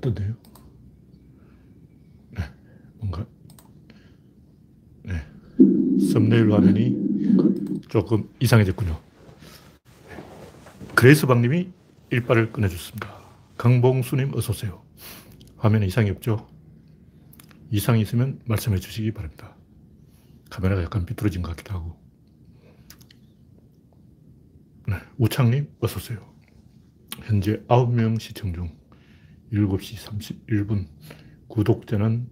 [0.00, 0.34] 떴네요.
[2.30, 2.42] 네,
[2.98, 3.26] 뭔가,
[5.02, 5.14] 네.
[6.12, 9.00] 썸네일 화면이 조금 이상해졌군요.
[10.94, 11.70] 그레이스 방님이
[12.10, 13.20] 일발을 꺼내줬습니다.
[13.56, 14.82] 강봉수님 어서오세요.
[15.56, 16.48] 화면에 이상이 없죠?
[17.70, 19.54] 이상이 있으면 말씀해 주시기 바랍니다.
[20.50, 21.96] 카메라가 약간 비뚤어진 것 같기도 하고.
[24.88, 26.18] 네, 우창님 어서오세요.
[27.22, 28.79] 현재 9명 시청 중
[29.52, 30.86] 7시 31분
[31.48, 32.28] 구독자는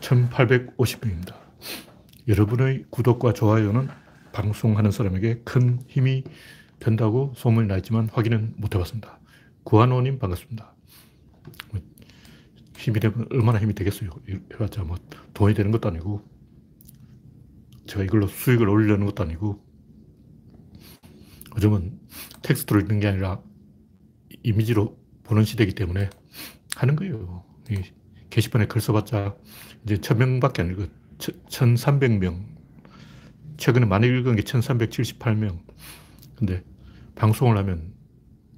[0.00, 1.36] 1850명입니다.
[2.28, 3.88] 여러분의 구독과 좋아요는
[4.32, 6.24] 방송하는 사람에게 큰 힘이
[6.78, 9.18] 된다고 소문이 나 있지만 확인은 못 해봤습니다.
[9.64, 10.74] 구한호님 반갑습니다.
[11.70, 11.80] 뭐
[12.76, 14.10] 힘이 되면 얼마나 힘이 되겠어요.
[14.54, 14.96] 해봤자 뭐
[15.34, 16.22] 돈이 되는 것도 아니고
[17.86, 19.64] 제가 이걸로 수익을 올리려는 것도 아니고
[21.56, 21.98] 요즘은
[22.42, 23.40] 텍스트로 읽는 게 아니라
[24.42, 26.10] 이미지로 보는 시대이기 때문에
[26.76, 27.44] 하는 거예요.
[28.30, 29.34] 게시판에 글 써봤자
[29.84, 30.86] 이제 천 명밖에 안 읽어.
[31.18, 32.44] 1300명.
[33.56, 35.58] 최근에 많이 읽은 게 1378명.
[36.36, 36.62] 근데
[37.14, 37.94] 방송을 하면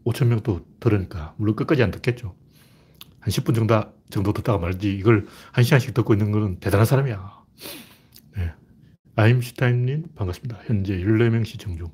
[0.04, 2.34] 5천명도 들으니까 물론 끝까지 안 듣겠죠.
[3.20, 3.80] 한 10분 정도,
[4.10, 7.44] 정도 듣다가 말지 이걸 한 시간씩 듣고 있는 거는 대단한 사람이야.
[8.36, 8.52] 네.
[9.16, 10.60] 아임슈타인님 반갑습니다.
[10.66, 11.92] 현재 14명 시청 중.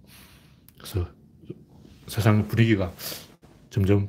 [0.79, 1.09] 그래서
[2.07, 2.93] 세상 분위기가
[3.71, 4.09] 점점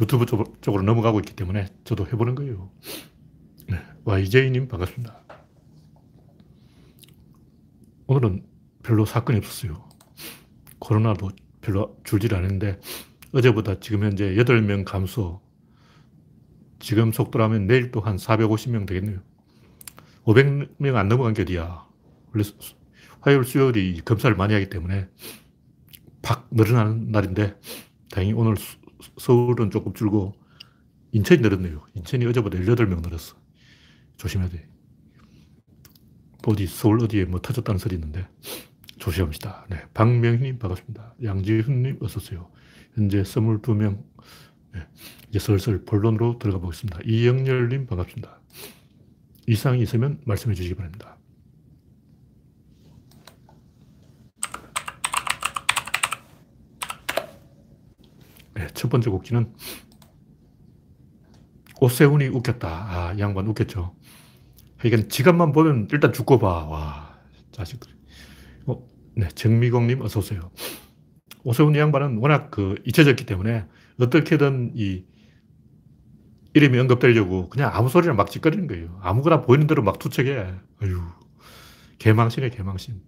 [0.00, 0.26] 유튜브
[0.60, 2.70] 쪽으로 넘어가고 있기 때문에 저도 해보는 거예요.
[3.68, 3.78] 네.
[4.04, 5.18] YJ님 반갑습니다.
[8.06, 8.44] 오늘은
[8.82, 9.88] 별로 사건이 없었어요.
[10.78, 11.30] 코로나도
[11.60, 12.78] 별로 줄질 않는데
[13.32, 15.40] 어제보다 지금 현재 8명 감소.
[16.78, 19.20] 지금 속도라면 내일 또 한 450명 되겠네요.
[20.24, 21.84] 500명 안 넘어간 게 어디야.
[22.32, 22.44] 원래
[23.20, 25.08] 화요일, 수요일이 검사를 많이 하기 때문에
[26.22, 27.58] 팍 늘어나는 날인데
[28.10, 28.54] 다행히 오늘
[29.18, 30.34] 서울은 조금 줄고
[31.12, 31.86] 인천이 늘었네요.
[31.94, 33.36] 인천이 어제보다 18명 늘었어.
[34.16, 34.68] 조심해야 돼.
[36.46, 38.28] 어디, 서울 어디에 뭐 터졌다는 소리 있는데
[38.98, 39.66] 조심합시다.
[39.68, 39.82] 네.
[39.94, 41.14] 박명희님 반갑습니다.
[41.22, 42.50] 양지훈님 어서오세요.
[42.94, 44.02] 현재 22명.
[44.72, 44.86] 네.
[45.28, 47.00] 이제 슬슬 본론으로 들어가 보겠습니다.
[47.04, 48.40] 이영렬님 반갑습니다.
[49.48, 51.15] 이상이 있으면 말씀해 주시기 바랍니다.
[58.56, 59.52] 네, 첫 번째 곡기는
[61.80, 62.68] 오세훈이 웃겼다.
[62.68, 63.94] 아, 양반 웃겼죠.
[64.78, 66.64] 그러니까 지갑만 보면 일단 죽고 봐.
[66.64, 67.18] 와,
[67.52, 67.92] 자식들.
[68.66, 68.82] 어,
[69.14, 70.50] 네, 정미공님 어서오세요.
[71.44, 73.66] 오세훈 양반은 워낙 그 잊혀졌기 때문에
[74.00, 75.04] 어떻게든 이
[76.54, 78.98] 이름이 언급되려고 그냥 아무 소리나 막 짓거리는 거예요.
[79.02, 80.54] 아무거나 보이는 대로 막 투척해.
[80.80, 81.00] 아유,
[81.98, 83.02] 개망신이에 개망신.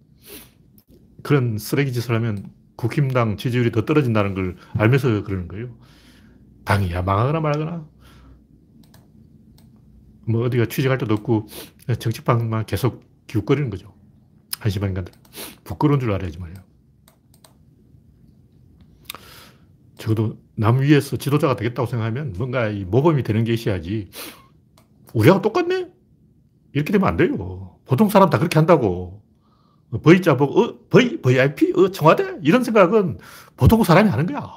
[1.23, 5.75] 그런 쓰레기 짓을 하면 국힘당 지지율이 더 떨어진다는 걸 알면서 그러는 거예요.
[6.63, 7.85] 당이야 망하거나 말거나.
[10.25, 11.47] 뭐 어디가 취직할 때도 없고
[11.99, 13.93] 정치판만 계속 기웃거리는 거죠.
[14.59, 15.13] 한심한 인간들.
[15.65, 16.63] 부끄러운 줄 알아야지 말이야.
[19.97, 24.09] 적어도 남 위에서 지도자가 되겠다고 생각하면 뭔가 이 모범이 되는 게 있어야지.
[25.13, 25.91] 우리하고 똑같네?
[26.71, 27.77] 이렇게 되면 안 돼요.
[27.83, 29.21] 보통 사람 다 그렇게 한다고.
[29.91, 32.37] V자 보고, 어, V, VIP, 어, 청와대?
[32.41, 33.17] 이런 생각은
[33.57, 34.47] 보통 사람이 하는 거야.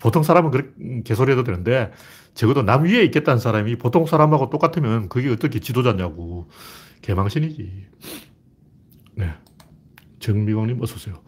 [0.00, 1.90] 보통 사람은 그렇게 개소리 해도 되는데,
[2.34, 6.48] 적어도 남 위에 있겠다는 사람이 보통 사람하고 똑같으면 그게 어떻게 지도자냐고.
[7.02, 7.86] 개망신이지.
[9.16, 9.34] 네.
[10.20, 11.22] 정미광님 어서오세요.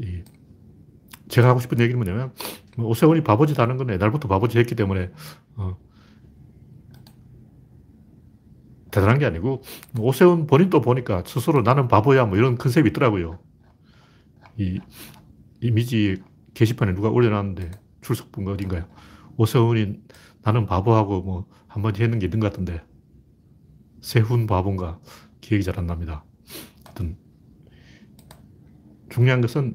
[0.00, 0.22] 이,
[1.28, 2.32] 제가 하고 싶은 얘기는 뭐냐면,
[2.76, 5.10] 뭐 오세훈이 바보짓 하는 건 옛날부터 바보짓 했기 때문에,
[5.56, 5.76] 어,
[8.96, 9.62] 대단한 게 아니고,
[9.98, 13.38] 오세훈 본인도 보니까 스스로 나는 바보야, 뭐 이런 컨셉이 있더라고요.
[14.56, 14.80] 이
[15.60, 16.22] 이미지
[16.54, 18.86] 게시판에 누가 올려놨는데, 출석부가 어딘가요?
[19.36, 20.00] 오세훈이
[20.42, 22.80] 나는 바보하고 뭐 한마디 했는 게 있는 것 같은데,
[24.00, 24.98] 세훈 바본가
[25.42, 26.24] 기억이 잘 안 납니다.
[26.84, 27.18] 하여튼,
[29.10, 29.74] 중요한 것은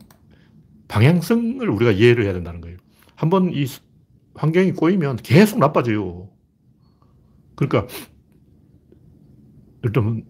[0.88, 2.78] 방향성을 우리가 이해를 해야 된다는 거예요.
[3.16, 3.66] 한번 이
[4.34, 6.28] 환경이 꼬이면 계속 나빠져요.
[7.56, 7.88] 그러니까
[9.84, 10.24] 일단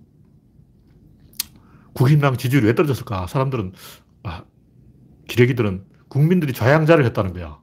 [1.94, 3.28] 국힘당 지지율이 왜 떨어졌을까?
[3.28, 3.74] 사람들은
[4.24, 4.44] 아,
[5.28, 7.60] 기레기들은 국민들이 좌양자를 했다는 거야.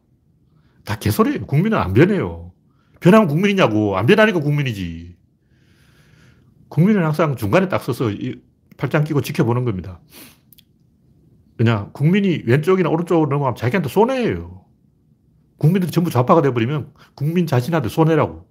[0.85, 1.46] 다 개소리예요.
[1.46, 2.52] 국민은 안 변해요.
[3.00, 3.96] 변하면 국민이냐고.
[3.96, 5.17] 안 변하니까 국민이지.
[6.69, 8.11] 국민은 항상 중간에 딱 서서
[8.76, 10.00] 팔짱 끼고 지켜보는 겁니다.
[11.56, 14.64] 그냥 국민이 왼쪽이나 오른쪽으로 넘어가면 자기한테 손해예요.
[15.58, 18.48] 국민들이 전부 좌파가 돼버리면 국민 자신한테 손해라고.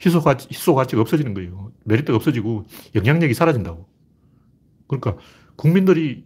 [0.00, 1.72] 희소 가치, 희소 가치가 없어지는 거예요.
[1.84, 2.64] 메리트가 없어지고
[2.94, 3.88] 영향력이 사라진다고.
[4.86, 5.16] 그러니까
[5.56, 6.24] 국민들이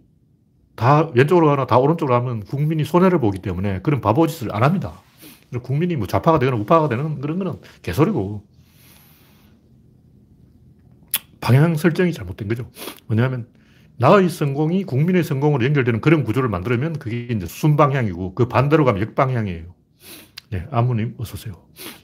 [0.75, 5.00] 다 왼쪽으로 가나 다 오른쪽으로 가면 국민이 손해를 보기 때문에 그런 바보짓을 안 합니다.
[5.62, 8.44] 국민이 뭐 좌파가 되거나 우파가 되는 그런 거는 개소리고.
[11.41, 12.71] 방향 설정이 잘못된 거죠.
[13.06, 13.49] 뭐냐면,
[13.97, 19.75] 나의 성공이 국민의 성공으로 연결되는 그런 구조를 만들면 그게 이제 순방향이고 그 반대로 가면 역방향이에요.
[20.50, 21.55] 네, 아무님 어서오세요.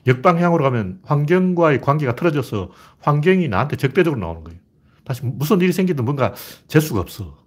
[0.06, 2.70] 역방향으로 가면 환경과의 관계가 틀어져서
[3.00, 4.58] 환경이 나한테 적대적으로 나오는 거예요.
[5.04, 6.34] 다시 무슨 일이 생기든 뭔가
[6.68, 7.44] 재수가 없어.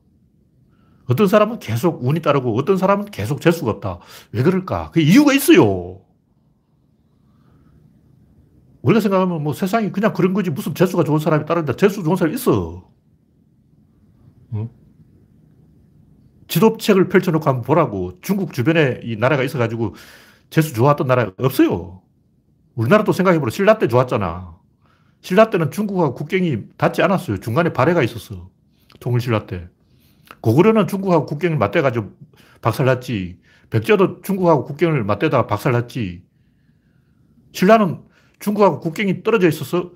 [1.06, 4.00] 어떤 사람은 계속 운이 따르고 어떤 사람은 계속 재수가 없다.
[4.32, 4.92] 왜 그럴까?
[4.92, 6.02] 그 이유가 있어요.
[8.82, 11.76] 우리가 생각하면 뭐 세상이 그냥 그런 거지 무슨 재수가 좋은 사람이 따른다.
[11.76, 12.90] 재수 좋은 사람이 있어.
[14.54, 14.70] 응?
[16.48, 18.20] 지도책을 펼쳐놓고 한번 보라고.
[18.22, 19.96] 중국 주변에 이 나라가 있어가지고
[20.50, 22.02] 재수 좋았던 나라 없어요.
[22.76, 23.50] 우리나라도 생각해보라.
[23.50, 24.58] 신라 때 좋았잖아.
[25.22, 27.38] 신라 때는 중국하고 국경이 닿지 않았어요.
[27.40, 28.50] 중간에 발해가 있었어.
[29.00, 29.68] 통일신라 때.
[30.42, 32.12] 고구려는 중국하고 국경을 맞대가지고
[32.62, 33.40] 박살났지.
[33.70, 36.24] 백제도 중국하고 국경을 맞대다가 박살났지.
[37.52, 38.02] 신라는
[38.40, 39.92] 중국하고 국경이 떨어져 있어서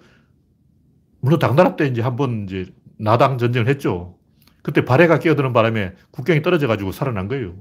[1.20, 2.66] 물론 당나라 때 이제 한번 이제
[2.98, 4.18] 나당 전쟁을 했죠.
[4.64, 7.56] 그때 발해가 끼어드는 바람에 국경이 떨어져 가지고 살아난 거예요.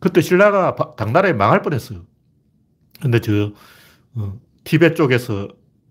[0.00, 2.04] 그때 신라가 당나라에 망할 뻔했어요.
[3.00, 3.52] 근데 저,
[4.14, 5.48] 어, 티베트 쪽에서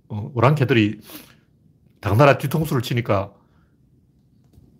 [0.09, 1.01] 어, 오랑캐들이
[1.99, 3.33] 당나라 뒤통수를 치니까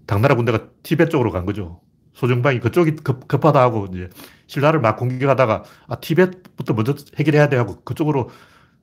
[0.06, 1.82] 당나라 군대가 티베트 쪽으로 간 거죠.
[2.14, 4.10] 소정방이 그쪽이 급, 급하다 하고 이제
[4.48, 8.30] 신라를 막 공격하다가 아, 티베트부터 먼저 해결해야 돼 하고 그쪽으로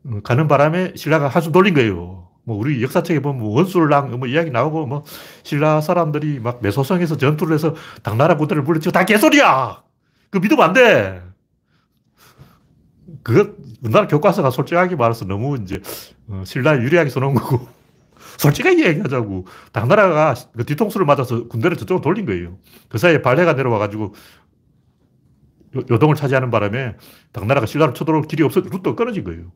[0.06, 2.30] 어, 가는 바람에 신라가 한숨 돌린 거예요.
[2.46, 5.04] 뭐 우리 역사책에 보면 뭐 원술랑 뭐 이야기 나오고 뭐
[5.44, 9.83] 신라 사람들이 막 매소성에서 전투를 해서 당나라 군대를 물리치고 다 개소리야!
[10.34, 11.22] 그 믿으면 안 돼!
[13.22, 15.80] 그것, 우리나라 교과서가 솔직하게 말해서 너무 이제
[16.26, 17.68] 어, 신라에 유리하게 써놓은 거고
[18.38, 19.46] 솔직하게 얘기하자고.
[19.70, 22.58] 당나라가 그 뒤통수를 맞아서 군대를 저쪽으로 돌린 거예요.
[22.88, 24.12] 그 사이에 발해가 내려와가지고
[25.88, 26.96] 요동을 차지하는 바람에
[27.30, 29.52] 당나라가 신라를 쳐들어올 길이 없어 루트가 끊어진 거예요.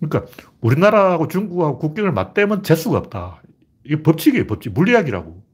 [0.00, 0.28] 그러니까
[0.60, 3.42] 우리나라하고 중국하고 국경을 맞대면 재수가 없다.
[3.84, 4.72] 이게 법칙이에요, 법칙.
[4.72, 5.44] 물리학이라고.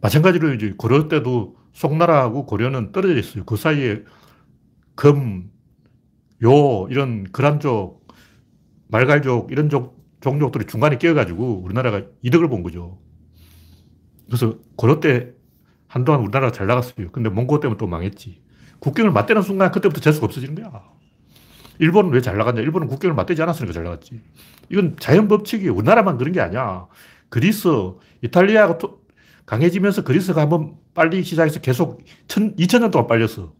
[0.00, 3.44] 마찬가지로 이제 고려 때도 송나라하고 고려는 떨어져 있어요.
[3.44, 4.02] 그 사이에
[4.94, 5.50] 금,
[6.42, 8.08] 요, 이런 그란족,
[8.88, 12.98] 말갈족, 이런 족, 종족들이 중간에 끼어가지고 우리나라가 이득을 본 거죠.
[14.24, 15.32] 그래서 고려 때
[15.86, 17.10] 한동안 우리나라가 잘 나갔어요.
[17.12, 18.40] 근데 몽고 때문에 또 망했지.
[18.78, 20.82] 국경을 맞대는 순간 그때부터 재수가 없어지는 거야.
[21.78, 22.62] 일본은 왜 잘 나갔냐?
[22.62, 24.22] 일본은 국경을 맞대지 않았으니까 잘 나갔지.
[24.70, 25.74] 이건 자연 법칙이에요.
[25.74, 26.86] 우리나라만 그런 게 아니야.
[27.28, 27.68] 그리스,
[28.22, 28.78] 이탈리아가
[29.46, 33.54] 강해지면서 그리스가 한번 빨리 시작해서 계속 천, 2000년 동안 빨렸어.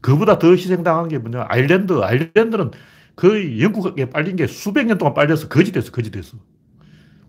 [0.00, 1.46] 그보다 더 희생당한 게 뭐냐.
[1.48, 1.92] 아일랜드.
[1.92, 2.70] 아일랜드는
[3.16, 5.92] 거의 영국에 빨린 게 수백 년 동안 빨려서 거지 됐어.
[5.92, 6.38] 거지 됐어.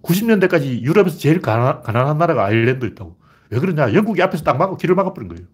[0.03, 3.17] 90년대까지 유럽에서 제일 가난, 가난한 나라가 아일랜드였다고.
[3.49, 3.93] 왜 그러냐.
[3.93, 5.45] 영국이 앞에서 딱 막고 길을 막아버린 거예요.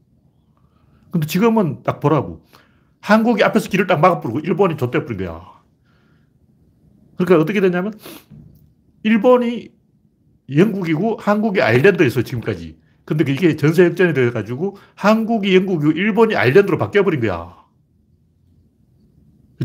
[1.10, 2.46] 근데 지금은 딱 보라고.
[3.02, 5.42] 한국이 앞에서 길을 딱 막아버리고 일본이 좆대버린 거야.
[7.16, 7.94] 그러니까 어떻게 되냐면
[9.02, 9.70] 일본이
[10.56, 12.80] 영국이고 한국이 아일랜드에서 지금까지.
[13.06, 17.56] 근데 이게 전세 역전이 돼가지고 한국이 영국이고 일본이 아일랜드로 바뀌어버린 거야.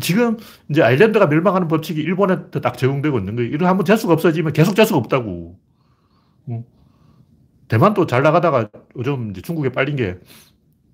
[0.00, 0.38] 지금
[0.70, 3.50] 이제 아일랜드가 멸망하는 법칙이 일본한테 딱 적용되고 있는 거예요.
[3.50, 5.58] 이런 한번 재수가 없어지면 계속 재수가 없다고.
[7.68, 10.18] 대만도 잘 나가다가 요즘 중국에 빨린 게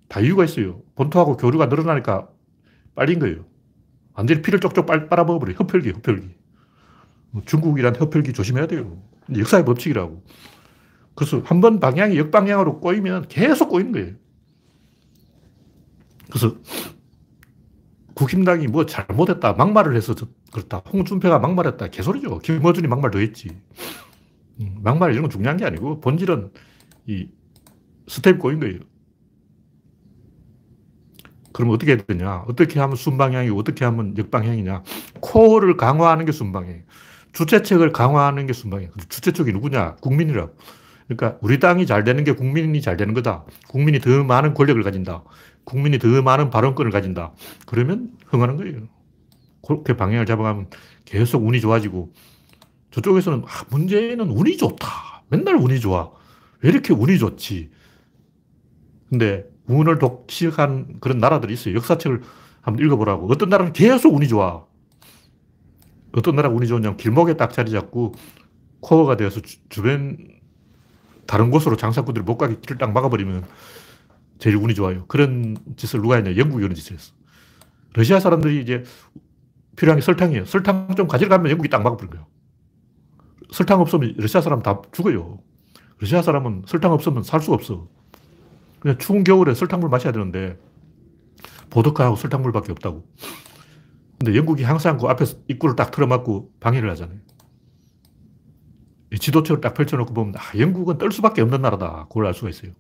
[0.08, 0.80] 다 이유가 있어요.
[0.94, 2.28] 본토하고 교류가 늘어나니까
[2.94, 3.44] 빨린 거예요.
[4.14, 5.54] 완전히 피를 쪽쪽 빨, 빨아먹어버려.
[5.54, 6.28] 흡혈귀, 흡혈귀.
[7.44, 9.02] 중국이란 흡혈귀 조심해야 돼요.
[9.36, 10.22] 역사의 법칙이라고.
[11.14, 14.14] 그래서 한 번 방향이 역방향으로 꼬이면 계속 꼬이는 거예요.
[16.30, 16.56] 그래서
[18.14, 20.14] 국힘당이 뭐 잘못했다, 막말을 해서
[20.52, 20.78] 그렇다.
[20.78, 21.88] 홍준표가 막말했다.
[21.88, 22.38] 개소리죠.
[22.38, 23.50] 김어준이 막말 더 했지.
[24.60, 26.50] 음, 막말 이런 건 중요한 게 아니고 본질은
[27.06, 27.28] 이
[28.08, 28.78] 스텝 꼬인 거예요.
[31.52, 32.44] 그럼 어떻게 해야 되냐?
[32.48, 34.82] 어떻게 하면 순방향이고 어떻게 하면 역방향이냐?
[35.20, 36.82] core를 강화하는 게 순방향이에요.
[37.32, 38.92] 주최측을 강화하는 게 순방향이에요.
[39.08, 39.96] 주최측이 누구냐?
[39.96, 40.54] 국민이라고.
[41.06, 43.44] 그러니까 우리당이 잘 되는 게 국민이 잘 되는 거다.
[43.68, 45.24] 국민이 더 많은 권력을 가진다.
[45.64, 47.32] 국민이 더 많은 발언권을 가진다.
[47.66, 48.88] 그러면 흥하는 거예요.
[49.66, 50.68] 그렇게 방향을 잡아가면
[51.04, 52.12] 계속 운이 좋아지고
[52.90, 55.24] 저쪽에서는 아, 문제는 운이 좋다.
[55.28, 56.10] 맨날 운이 좋아.
[56.62, 57.70] 왜 이렇게 운이 좋지?
[59.08, 61.74] 근데 운을 독식한 그런 나라들이 있어요.
[61.74, 62.22] 역사책을
[62.60, 63.30] 한번 읽어보라고.
[63.30, 64.64] 어떤 나라는 계속 운이 좋아.
[66.12, 68.14] 어떤 나라가 운이 좋냐면 길목에 딱 자리 잡고
[68.80, 70.16] 코어가 되어서 주, 변
[71.26, 73.44] 다른 곳으로 장사꾼들이 못 가게 길을 딱 막아버리면
[74.38, 75.06] 제일 운이 좋아요.
[75.06, 76.36] 그런 짓을 누가 했냐.
[76.36, 77.12] 영국이 그런 짓을 했어.
[77.92, 78.84] 러시아 사람들이 이제
[79.76, 80.44] 필요한 게 설탕이에요.
[80.46, 82.26] 설탕 좀 가지러 가면 영국이 딱 막아버린 거예요.
[83.50, 85.40] 설탕 없으면 러시아 사람 다 죽어요.
[85.98, 87.88] 러시아 사람은 설탕 없으면 살 수가 없어.
[88.80, 90.58] 그냥 추운 겨울에 설탕물 마셔야 되는데
[91.70, 93.04] 보드카하고 설탕물밖에 없다고.
[94.18, 97.18] 근데 영국이 항상 그 앞에서 입구를 딱 틀어막고 방해를 하잖아요.
[99.16, 102.06] 지도책을 딱 펼쳐놓고 보면, 아, 영국은 떨 수밖에 없는 나라다.
[102.08, 102.72] 그걸 알 수가 있어요.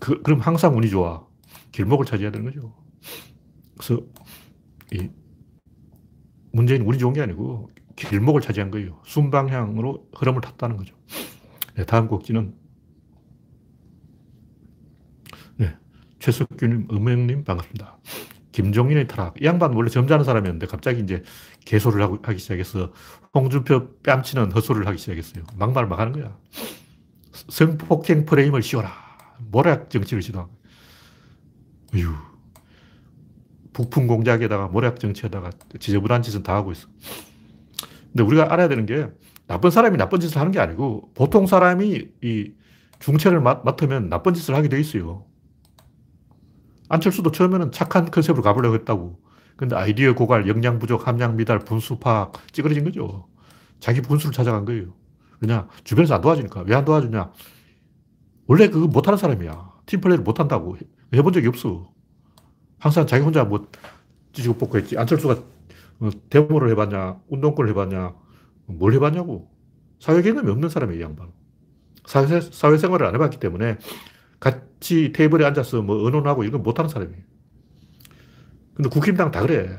[0.00, 1.26] 그, 그럼 항상 운이 좋아.
[1.72, 2.74] 길목을 차지해야 되는 거죠.
[3.78, 4.02] 그래서,
[4.92, 5.08] 이,
[6.52, 9.00] 문제는 운이 좋은 게 아니고, 길목을 차지한 거예요.
[9.04, 10.94] 순방향으로 흐름을 탔다는 거죠.
[11.74, 12.54] 네, 다음 곡지는,
[15.56, 15.74] 네,
[16.18, 17.98] 최석규님, 음영님, 반갑습니다.
[18.58, 19.40] 김종인의 타락.
[19.40, 21.22] 이 양반 원래 점잖은 사람이었는데 갑자기 이제
[21.64, 22.92] 개소를 하고, 하기 시작해서
[23.32, 25.44] 홍준표 뺨치는 헛소리를 하기 시작했어요.
[25.56, 26.36] 막말을 막 하는 거야.
[27.32, 28.92] 성폭행 프레임을 씌워라.
[29.52, 32.02] 모략 정치를 시도한 거야.
[32.02, 32.14] 유
[33.72, 36.88] 북풍 공작에다가 모략 정치에다가 지저분한 짓은 다 하고 있어.
[38.10, 39.06] 근데 우리가 알아야 되는 게
[39.46, 42.52] 나쁜 사람이 나쁜 짓을 하는 게 아니고 보통 사람이 이
[42.98, 45.27] 중체를 맡, 맡으면 나쁜 짓을 하게 돼 있어요.
[46.88, 49.20] 안철수도 처음에는 착한 컨셉으로 가보려고 했다고.
[49.56, 53.26] 근데 아이디어 고갈, 역량 부족, 함량 미달, 분수 파악, 찌그러진 거죠.
[53.80, 54.94] 자기 분수를 찾아간 거예요.
[55.40, 55.68] 왜냐?
[55.84, 56.62] 주변에서 안 도와주니까.
[56.66, 57.32] 왜 안 도와주냐?
[58.46, 59.72] 원래 그거 못하는 사람이야.
[59.86, 60.76] 팀플레이를 못한다고.
[61.14, 61.90] 해본 적이 없어.
[62.78, 63.68] 항상 자기 혼자 뭐
[64.32, 64.96] 찌지고 뽑고 했지.
[64.96, 65.34] 안철수가
[66.00, 68.14] 어, 데모를 해봤냐, 운동권을 해봤냐,
[68.66, 69.50] 뭘 해봤냐고.
[69.98, 71.32] 사회 개념이 없는 사람이에요, 양반.
[72.06, 73.78] 사회, 사회생활을 안 해봤기 때문에
[74.40, 77.22] 같이 테이블에 앉아서 뭐 의논하고 이런 건 못하는 사람이에요.
[78.74, 79.78] 근데 국힘당 다 그래.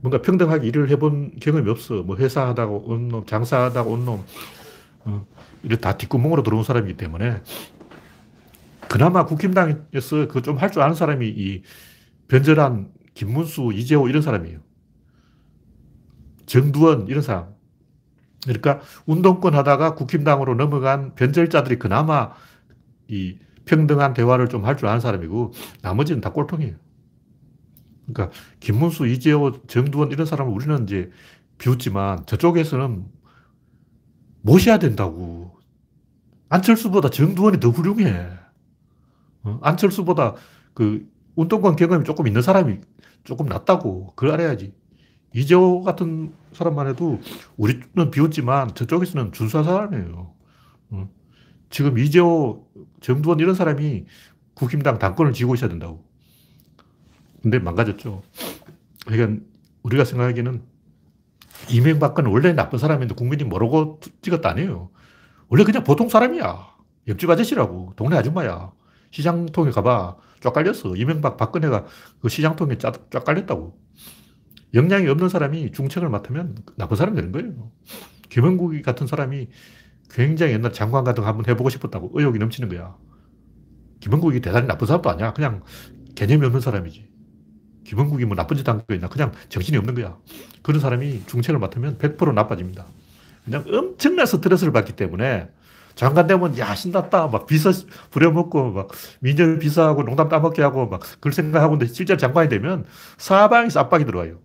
[0.00, 2.02] 뭔가 평등하게 일을 해본 경험이 없어.
[2.02, 4.24] 뭐 회사 하다가 온 놈, 장사 하다가 온 놈,
[5.06, 5.26] 어,
[5.62, 7.42] 이런 다 뒷구멍으로 들어온 사람이기 때문에
[8.88, 11.62] 그나마 국힘당에서 그 좀 할 줄 아는 사람이 이
[12.28, 14.60] 변절한 김문수, 이재호 이런 사람이에요.
[16.46, 17.54] 정두원 이런 사람.
[18.44, 22.32] 그러니까 운동권 하다가 국힘당으로 넘어간 변절자들이 그나마
[23.08, 25.52] 이 평등한 대화를 좀 할 줄 아는 사람이고
[25.82, 26.76] 나머지는 다 꼴통이에요.
[28.06, 31.10] 그러니까 김문수, 이재호, 정두원 이런 사람을 우리는 이제
[31.58, 33.06] 비웃지만 저쪽에서는
[34.42, 35.58] 모셔야 된다고.
[36.48, 38.28] 안철수보다 정두원이 더 훌륭해.
[39.44, 39.58] 어?
[39.62, 40.34] 안철수보다
[40.74, 42.78] 그 운동권 경험이 조금 있는 사람이
[43.24, 44.12] 조금 낫다고.
[44.16, 44.74] 그걸 알아야지.
[45.34, 47.20] 이재호 같은 사람만 해도
[47.56, 50.34] 우리는 비웃지만 저쪽에서는 준수한 사람이에요.
[50.90, 51.10] 어?
[51.70, 52.68] 지금 이재호,
[53.04, 54.06] 정두원 이런 사람이
[54.54, 56.02] 국힘당 당권을 쥐고 있어야 된다고.
[57.42, 58.22] 근데 망가졌죠.
[59.04, 59.44] 그러니까
[59.82, 60.62] 우리가 생각하기에는
[61.70, 64.90] 이명박근은 원래 나쁜 사람인데 국민이 모르고 찍었다 아니에요.
[65.48, 66.74] 원래 그냥 보통 사람이야.
[67.08, 67.92] 옆집 아저씨라고.
[67.96, 68.72] 동네 아줌마야.
[69.10, 70.16] 시장통에 가봐.
[70.40, 70.96] 쫙 깔렸어.
[70.96, 71.84] 이명박 박근혜가
[72.22, 73.78] 그 시장통에 쫙 깔렸다고.
[74.72, 77.70] 역량이 없는 사람이 중책을 맡으면 나쁜 사람이 되는 거예요.
[78.30, 79.48] 김원국 같은 사람이
[80.14, 82.96] 굉장히 옛날 장관 같은 거 한번 해보고 싶었다고 의욕이 넘치는 거야.
[84.00, 85.32] 김원국이 대단히 나쁜 사람도 아니야.
[85.32, 85.62] 그냥
[86.14, 87.08] 개념이 없는 사람이지.
[87.84, 89.08] 김원국이 뭐 나쁜 짓 한 거 있나?
[89.08, 90.16] 그냥 정신이 없는 거야.
[90.62, 92.86] 그런 사람이 중책을 맡으면 100% 나빠집니다.
[93.44, 95.48] 그냥 엄청난 스트레스를 받기 때문에
[95.96, 97.70] 장관 되면 야 신났다 막 비서
[98.10, 98.88] 부려먹고 막
[99.20, 102.84] 민정 비서하고 농담 따먹게 하고 막 그걸 생각하고 있는데 실제 장관이 되면
[103.18, 104.38] 사방에서 압박이 들어와요.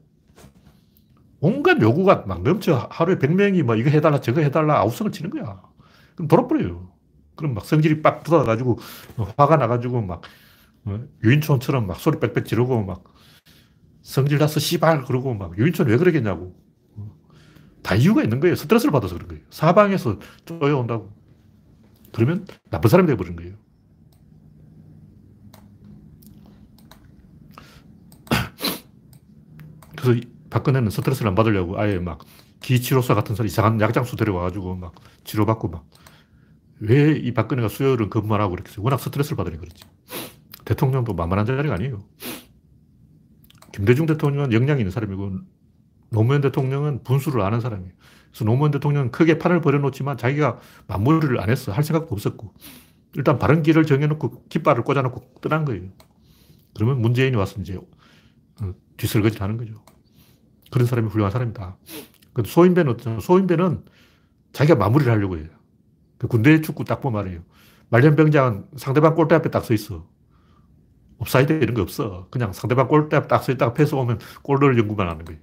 [1.42, 2.88] 온갖 요구가 막 넘쳐.
[2.92, 5.62] 하루에 100명이 뭐 이거 해달라, 저거 해달라, 아우성을 치는 거야.
[6.16, 6.92] 그럼 돌아버려요.
[7.36, 8.80] 그럼 막 성질이 빡 붙어가지고,
[9.38, 10.22] 화가 나가지고 막,
[10.86, 13.04] 어, 유인촌처럼 막 소리 빽빽 지르고 막,
[14.02, 16.56] 성질 나서 씨발 그러고 막, 유인촌 왜 그러겠냐고.
[17.82, 18.56] 다 이유가 있는 거예요.
[18.56, 19.44] 스트레스를 받아서 그런 거예요.
[19.50, 21.10] 사방에서 쪼여온다고.
[22.14, 23.56] 그러면 나쁜 사람이 되어버린 거예요.
[29.96, 30.20] 그래서
[30.50, 32.20] 박근혜는 스트레스를 안 받으려고 아예 막
[32.62, 35.86] 기치료사 같은 사람 이상한 약장수 데려와가지고 막 치료받고 막
[36.82, 38.84] 왜 이 박근혜가 수요일은 근무를 하고 그랬겠어요.
[38.84, 39.84] 워낙 스트레스를 받으니까 그렇지.
[40.66, 42.00] 대통령도 만만한 자리가 아니에요.
[43.74, 45.40] 김대중 대통령은 역량이 있는 사람이고
[46.12, 47.92] 노무현 대통령은 분수를 아는 사람이에요.
[48.30, 51.72] 그래서 노무현 대통령은 크게 판을 벌여놓지만 자기가 마무리를 안 했어.
[51.72, 52.54] 할 생각도 없었고.
[53.16, 55.84] 일단 바른 길을 정해놓고 깃발을 꽂아놓고 떠난 거예요.
[56.76, 59.84] 그러면 문재인이 와서 이제 어, 뒤설거지를 하는 거죠.
[60.70, 61.78] 그런 사람이 훌륭한 사람이다.
[62.46, 63.84] 소인배는 어쩌 소인배는
[64.54, 65.48] 자기가 마무리를 하려고 해요.
[66.18, 67.42] 그 군대 축구 딱 보면 말이에요.
[67.90, 70.08] 말년병장은 상대방 골대 앞에 딱 서 있어.
[71.18, 72.28] 옵사이드 이런 거 없어.
[72.30, 75.42] 그냥 상대방 골대 앞에 딱 서 있다가 패스 오면 골 넣을 연구만 하는 거예요.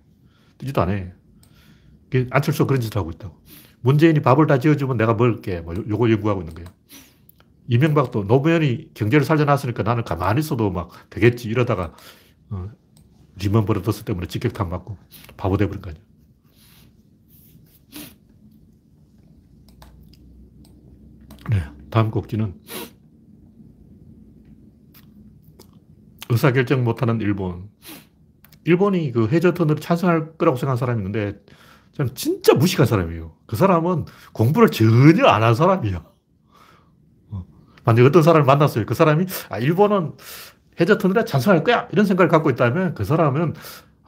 [0.59, 0.93] 뛰지도 않아.
[2.31, 3.37] 안철수 그런 짓을 하고 있다고.
[3.81, 5.61] 문재인이 밥을 다 지어주면 내가 먹을게.
[5.61, 6.69] 뭐 요거 연구하고 있는 거예요.
[7.69, 11.95] 이명박도 노무현이 경제를 살려놨으니까 나는 가만히 있어도 막 되겠지 이러다가
[12.51, 12.71] 어,
[13.37, 14.97] 리먼 브러더스 때문에 직격탄 맞고
[15.37, 16.03] 바보 돼버린 거 아니야.
[21.51, 22.55] 네, 다음 곡지는
[26.29, 27.71] 의사결정 못하는 일본.
[28.65, 31.41] 일본이 그 해저턴을 찬성할 거라고 생각한 사람이 있는데
[31.93, 33.37] 저는 진짜 무식한 사람이에요.
[33.47, 36.05] 그 사람은 공부를 전혀 안 한 사람이야.
[37.31, 37.47] 어.
[37.85, 38.85] 만약 어떤 사람을 만났어요.
[38.87, 40.15] 그 사람이 아, 일본은
[40.81, 41.89] 해저턴에 찬성할 거야.
[41.93, 43.55] 이런 생각을 갖고 있다면 그 사람은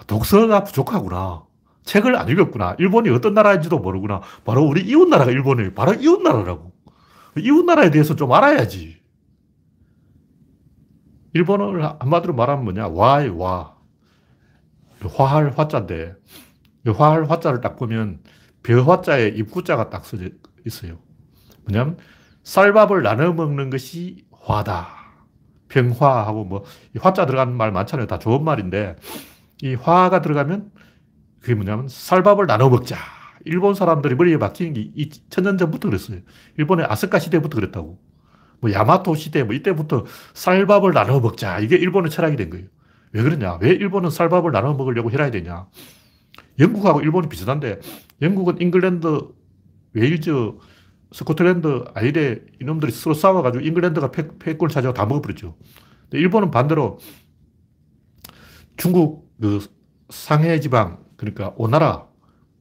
[0.07, 1.45] 독서가 부족하구나.
[1.85, 2.77] 책을 안 읽었구나.
[2.79, 4.21] 일본이 어떤 나라인지도 모르구나.
[4.45, 5.75] 바로 우리 이웃나라가 일본이에요.
[5.75, 6.73] 바로 이웃나라라고.
[7.39, 8.99] 이웃나라에 대해서 좀 알아야지.
[11.33, 12.89] 일본어를 한마디로 말하면 뭐냐.
[12.89, 13.75] 와의 와.
[15.15, 16.15] 화할 화자인데,
[16.97, 18.21] 화할 화자를 딱 보면
[18.63, 20.29] 벼 화자에 입구자가 딱 써져
[20.67, 20.99] 있어요.
[21.65, 21.97] 뭐냐면,
[22.43, 24.98] 쌀밥을 나눠 먹는 것이 화다.
[25.69, 26.65] 평화하고 뭐,
[26.99, 28.07] 화자 들어가는 말 많잖아요.
[28.07, 28.97] 다 좋은 말인데,
[29.63, 30.71] 이 화가 들어가면
[31.41, 32.97] 그게 뭐냐면 쌀밥을 나눠 먹자.
[33.45, 36.19] 일본 사람들이 머리에 박히는 게 천년 전부터 그랬어요.
[36.57, 37.99] 일본의 아스카 시대부터 그랬다고.
[38.61, 41.61] 뭐 야마토 시대 뭐 이때부터 쌀밥을 나눠 먹자.
[41.61, 42.67] 이게 일본의 철학이 된 거예요.
[43.13, 43.59] 왜 그러냐?
[43.61, 45.67] 왜 일본은 쌀밥을 나눠 먹으려고 해야 되냐?
[46.59, 47.81] 영국하고 일본이 비슷한데
[48.21, 49.29] 영국은 잉글랜드,
[49.93, 50.31] 웨일즈,
[51.13, 55.57] 스코틀랜드, 아이레 이놈들이 서로 싸워가지고 잉글랜드가 패권을 차지하고 다 먹어버렸죠.
[56.03, 56.99] 근데 일본은 반대로
[58.77, 59.61] 중국 그
[60.11, 62.07] 상해 지방 그러니까 오나라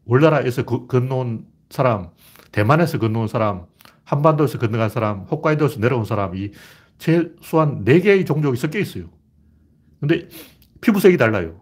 [0.05, 2.09] 올나라에서 건너온 사람,
[2.51, 3.65] 대만에서 건너온 사람,
[4.05, 6.51] 한반도에서 건너간 사람, 홋카이도에서 내려온 사람이
[6.97, 9.09] 최소한 4개의 종족이 섞여 있어요.
[9.99, 10.29] 근데
[10.81, 11.61] 피부색이 달라요.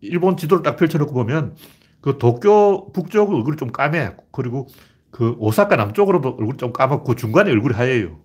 [0.00, 1.56] 일본 지도를 딱 펼쳐놓고 보면
[2.00, 4.16] 그 도쿄 북쪽 얼굴이 좀 까매.
[4.32, 4.66] 그리고
[5.10, 8.18] 그 오사카 남쪽으로도 얼굴이 좀 까맣고 중간에 얼굴이 하얘요.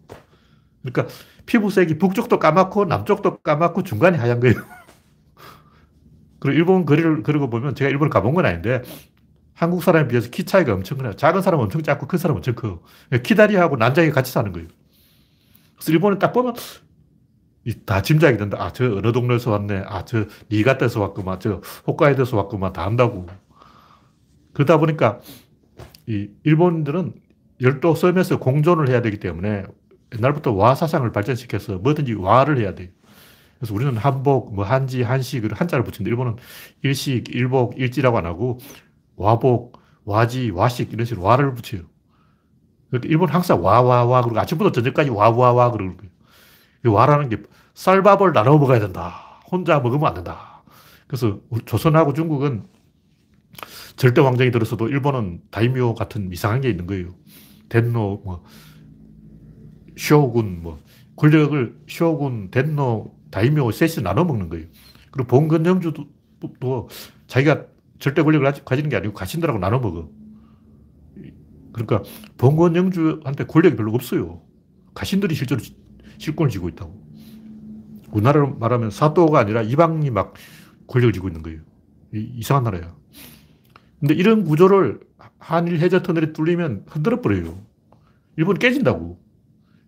[0.82, 1.14] 그러니까
[1.46, 4.56] 피부색이 북쪽도 까맣고 남쪽도 까맣고 중간이 하얀 거예요.
[6.40, 8.82] 그리고 일본 거리를 걸고 보면 제가 일본을 가본 건 아닌데
[9.54, 11.16] 한국 사람에 비해서 키 차이가 엄청 커요.
[11.16, 12.82] 작은 사람은 엄청 작고 큰 사람은 엄청 커요.
[13.24, 14.68] 키다리하고 난장이 같이 사는 거예요.
[15.76, 16.56] 그래서 일본에 딱 보면
[17.86, 18.58] 다 짐작이 된다.
[18.60, 19.86] 아, 저 어느 동네에서 왔네.
[19.88, 21.40] 아, 저 니가떼에서 왔구만.
[21.40, 22.74] 저 홋카이도에서 왔구만.
[22.74, 23.28] 다 안다고.
[24.54, 25.20] 그러다 보니까
[26.08, 27.14] 이 일본들은
[27.62, 29.64] 열도 섬에서 공존을 해야 되기 때문에
[30.14, 32.90] 옛날부터 와 사상을 발전시켜서 뭐든지 와를 해야 돼요.
[33.58, 36.36] 그래서 우리는 한복, 뭐 한지, 한식, 한자를 붙이는데 일본은
[36.84, 38.60] 일식, 일복, 일지라고 안 하고
[39.16, 41.82] 와복, 와지, 와식 이런 식으로 와를 붙여요.
[42.90, 46.12] 그러니까 일본 항상 와, 와, 와 그리고 아침부터 저녁까지 와, 와, 와 그러는 거예요.
[46.86, 47.38] 이 와라는 게
[47.74, 49.40] 쌀밥을 나눠 먹어야 된다.
[49.50, 50.64] 혼자 먹으면 안 된다.
[51.08, 52.66] 그래서 조선하고 중국은
[53.96, 57.16] 절대 왕정이 들어서도 일본은 다이묘 같은 이상한 게 있는 거예요.
[57.70, 58.44] 덴노, 뭐,
[59.98, 60.80] 쇼군, 뭐,
[61.16, 64.66] 권력을 쇼군, 덴노, 다이묘 셋이 나눠 먹는 거예요.
[65.12, 66.06] 그리고 봉건 영주도
[66.60, 66.90] 또
[67.28, 67.66] 자기가
[68.00, 70.10] 절대 권력을 가지는 게 아니고 가신들하고 나눠 먹어.
[71.72, 72.04] 그러니까
[72.38, 74.42] 봉건 영주한테 권력이 별로 없어요.
[74.94, 75.62] 가신들이 실제로
[76.18, 77.06] 실권을 쥐고 있다고.
[78.12, 80.34] 우리나라로 말하면 사도가 아니라 이방이 막
[80.88, 81.62] 권력을 쥐고 있는 거예요.
[82.14, 82.96] 이상한 나라야.
[84.06, 85.00] 근데 이런 구조를
[85.40, 87.60] 한일 해저 터널이 뚫리면 흔들어 버려요.
[88.38, 89.20] 일본이 깨진다고.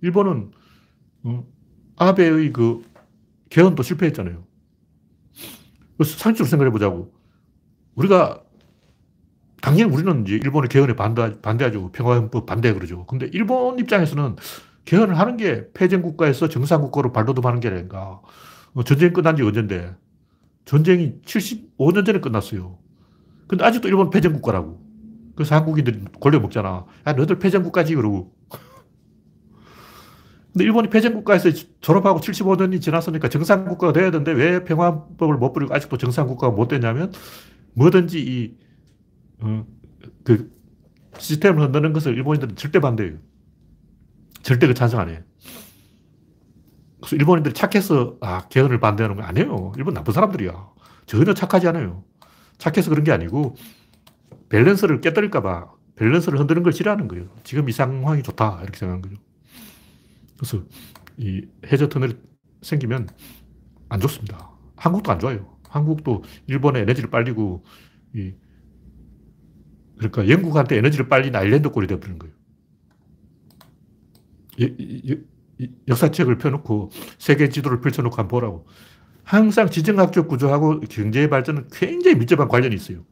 [0.02, 0.50] 일본은
[1.98, 2.84] 아베의 그
[3.52, 4.44] 개헌도 실패했잖아요.
[5.98, 7.14] 그래서 상식적으로 생각해 보자고.
[7.94, 8.42] 우리가
[9.62, 11.92] 당연히 우리는 이제 일본의 개헌에 반대, 반대하죠.
[11.92, 13.06] 평화헌법 반대 그러죠.
[13.06, 14.36] 근데 일본 입장에서는
[14.86, 18.20] 개헌을 하는 게 패전국가에서 정상국가로 발돋움하는 게 아닌가.
[18.74, 19.96] 어, 전쟁 끝난 지 언젠데.
[20.66, 22.80] 전쟁이 75년 전에 끝났어요.
[23.48, 24.86] 근데 아직도 일본 패전국가라고.
[25.36, 26.86] 그래서 한국인들이 골려 먹잖아.
[27.06, 28.36] 야, 너들 패전국가지, 그러고.
[30.52, 31.50] 근데 일본이 패전국가에서
[31.82, 37.12] 졸업하고 75년이 지났으니까 정상국가가 돼야 되는데 왜 평화법을 못 부리고 아직도 정상국가가 못 됐냐면
[37.74, 38.58] 뭐든지 이,
[39.40, 39.66] 어,
[40.24, 40.52] 그
[41.20, 43.18] 시스템을 흔드는 것을 일본인들은 절대 반대해요.
[44.42, 45.20] 절대 그 찬성 안 해요.
[47.02, 49.74] 그래서 일본인들이 착해서 아, 개헌을 반대하는 거 아니에요.
[49.78, 50.70] 일본 나쁜 사람들이야.
[51.06, 52.04] 전혀 착하지 않아요.
[52.58, 53.56] 착해서 그런 게 아니고
[54.50, 57.30] 밸런스를 깨뜨릴까봐 밸런스를 흔드는 걸 싫어하는 거예요.
[57.44, 58.60] 지금 이 상황이 좋다.
[58.62, 59.22] 이렇게 생각하는 거죠.
[60.38, 60.64] 그래서
[61.18, 62.16] 이 해저 터널이
[62.62, 63.10] 생기면
[63.90, 64.52] 안 좋습니다.
[64.76, 65.58] 한국도 안 좋아요.
[65.70, 67.64] 한국도 일본에 에너지를 빨리고
[68.14, 68.34] 이
[69.98, 72.36] 그러니까 영국한테 에너지를 빨린 아일랜드 꼴이 되어버린 거예요.
[75.88, 78.68] 역사책을 펴놓고 세계 지도를 펼쳐놓고 한번 보라고.
[79.28, 83.04] 항상 지정학적 구조하고 경제의 발전은 굉장히 밀접한 관련이 있어요.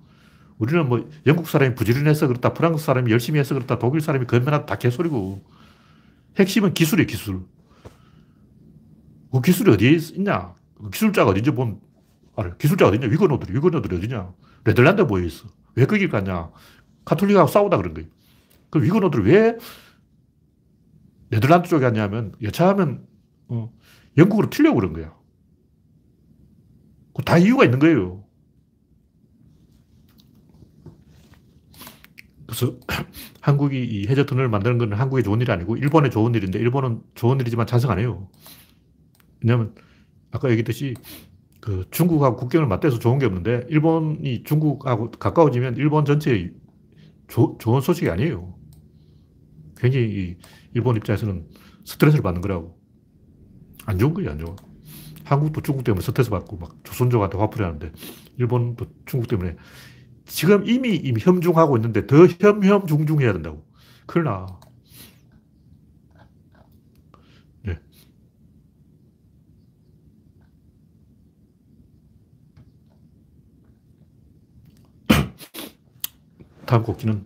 [0.57, 4.75] 우리는 뭐 영국 사람이 부지런해서 그렇다, 프랑스 사람이 열심히 해서 그렇다, 독일 사람이 건면하다 다
[4.77, 5.43] 개소리고.
[6.39, 7.41] 핵심은 기술이에요, 기술.
[9.29, 10.53] 그 기술이 어디에 있냐?
[10.81, 11.81] 그 기술자가 어딘지 보면
[12.37, 12.55] 알아요.
[12.59, 13.07] 기술자가 어디냐?
[13.07, 14.31] 위건어들이, 위건어들이 어디냐?
[14.63, 15.49] 네덜란드에 모여 있어.
[15.75, 16.49] 왜 거기 갔냐?
[17.03, 18.07] 카톨릭하고 싸우다 그런 거예요.
[18.69, 19.57] 그 위건어들이 왜
[21.27, 23.05] 네덜란드 쪽에 갔냐면, 여차하면,
[23.49, 23.73] 어,
[24.15, 25.13] 영국으로 튀려고 그런 거야.
[27.23, 28.23] 다 이유가 있는 거예요.
[32.45, 32.77] 그래서
[33.41, 37.39] 한국이 이 해저 터널을 만드는 건 한국의 좋은 일이 아니고 일본의 좋은 일인데 일본은 좋은
[37.39, 38.29] 일이지만 찬성 안 해요.
[39.41, 39.75] 왜냐하면
[40.31, 40.93] 아까 얘기했듯이
[41.61, 46.51] 그 중국하고 국경을 맞대서 좋은 게 없는데 일본이 중국하고 가까워지면 일본 전체의
[47.27, 48.55] 조, 좋은 소식이 아니에요.
[49.77, 50.37] 굉장히
[50.73, 51.47] 일본 입장에서는
[51.85, 52.79] 스트레스를 받는 거라고.
[53.85, 54.55] 안 좋은 거예요, 안 좋아.
[55.25, 57.91] 한국도 중국 때문에 스트레스 받고 막 조선족한테 화풀이 하는데
[58.37, 59.55] 일본도 중국 때문에
[60.25, 63.65] 지금 이미, 이미 혐중하고 있는데 더 혐혐중중해야 된다고.
[64.05, 64.47] 큰일 나.
[67.63, 67.79] 네.
[76.65, 77.23] 다음 곡기는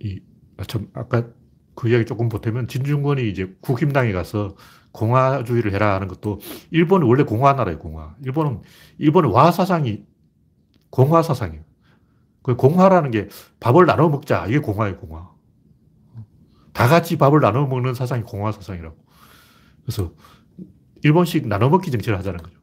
[0.00, 0.20] 이,
[0.56, 1.28] 아, 참, 아까
[1.74, 4.56] 그 이야기 조금 보태면 진중권이 이제 국힘당에 가서
[4.92, 8.14] 공화주의를 해라 하는 것도 일본이 원래 공화 나라예요, 공화.
[8.22, 8.62] 일본은,
[8.98, 10.04] 일본의 와 사상이
[10.90, 11.64] 공화 사상이에요.
[12.42, 13.28] 그 공화라는 게
[13.60, 14.46] 밥을 나눠 먹자.
[14.46, 15.30] 이게 공화예요, 공화.
[16.72, 18.96] 다 같이 밥을 나눠 먹는 사상이 공화 사상이라고.
[19.82, 20.12] 그래서
[21.02, 22.58] 일본식 나눠 먹기 정치를 하자는 거죠.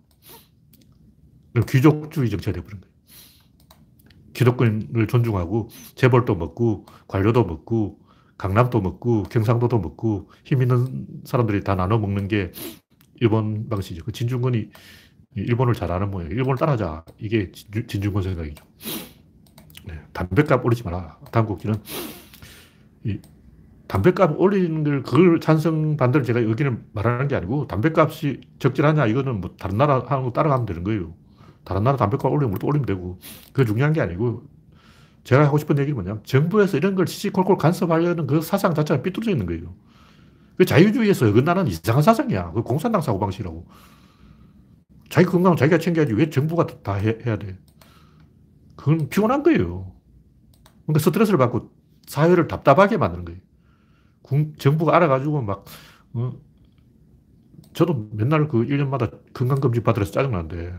[1.68, 2.90] 귀족주의 정치가 되어버린 거예요.
[4.34, 8.00] 기독권을 존중하고 재벌도 먹고 관료도 먹고
[8.40, 12.52] 강남도 먹고 경상도도 먹고 힘 있는 사람들이 다 나눠 먹는 게
[13.16, 14.06] 일본 방식이죠.
[14.06, 14.70] 그 진중권이
[15.36, 16.38] 일본을 잘 아는 모양이에요.
[16.38, 17.04] 일본을 따라하자.
[17.20, 18.66] 이게 진중권 생각이죠.
[19.86, 21.20] 네, 담배값 올리지 마라.
[21.20, 21.76] 곡기는
[23.04, 23.20] 이
[23.88, 29.56] 담배값 올리는 걸 그걸 찬성 반대를 제가 여기는 말하는 게 아니고 담배값이 적절하냐 이거는 뭐
[29.60, 31.14] 다른 나라 하는 거 따라가면 되는 거예요.
[31.66, 33.20] 다른 나라 담배값 올리면 우리도 올리면 되고
[33.52, 34.44] 그게 중요한 게 아니고
[35.30, 39.46] 제가 하고 싶은 얘기는 뭐냐면 정부에서 이런 걸 시시콜콜 간섭하려는 그 사상 자체가 삐뚤어져 있는
[39.46, 39.76] 거예요.
[40.58, 42.54] 그 자유주의에서 어긋나는 이상한 사상이야.
[42.54, 43.68] 그 공산당 사고방식이라고.
[45.10, 47.60] 자기 건강은 자기가 챙겨야지 왜 정부가 다 해, 해야 돼.
[48.76, 49.92] 그건 피곤한 거예요.
[50.88, 51.70] 그러니까 스트레스를 받고
[52.08, 53.40] 사회를 답답하게 만드는 거예요.
[54.58, 55.64] 정부가 알아가지고 막,
[56.14, 56.34] 어,
[57.74, 60.74] 저도 맨날 그 1년마다 건강검진 받으러 짜증나는데,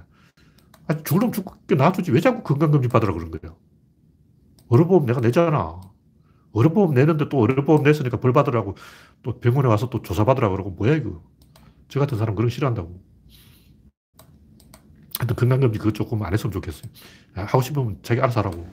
[0.89, 2.11] 아, 죽으면 죽게 놔두지.
[2.11, 3.57] 왜 자꾸 건강검진 받으라 그런 거예요?
[4.71, 5.81] 의료보험 내가 내잖아.
[6.55, 8.77] 의료보험 내는데 또 의료보험 냈으니까 벌 받으라고
[9.23, 11.23] 또 병원에 와서 또 조사받으라고 그러고 뭐야 이거.
[11.89, 13.01] 저 같은 사람 그런 거 싫어한다고.
[15.19, 16.91] 하여튼 건강검진 그거 조금 안 했으면 좋겠어요.
[17.35, 18.67] 하고 싶으면 자기 알아서 하라고.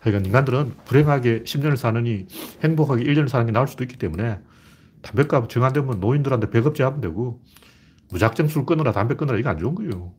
[0.00, 2.26] 그러니까 인간들은 불행하게 10년을 사느니
[2.62, 4.38] 행복하게 1년을 사는 게 나을 수도 있기 때문에
[5.02, 7.42] 담배값 정안 되면 노인들한테 배급제 하면 되고
[8.10, 10.12] 무작정 술 끊으라 담배 끊으라 이거 안 좋은 거예요.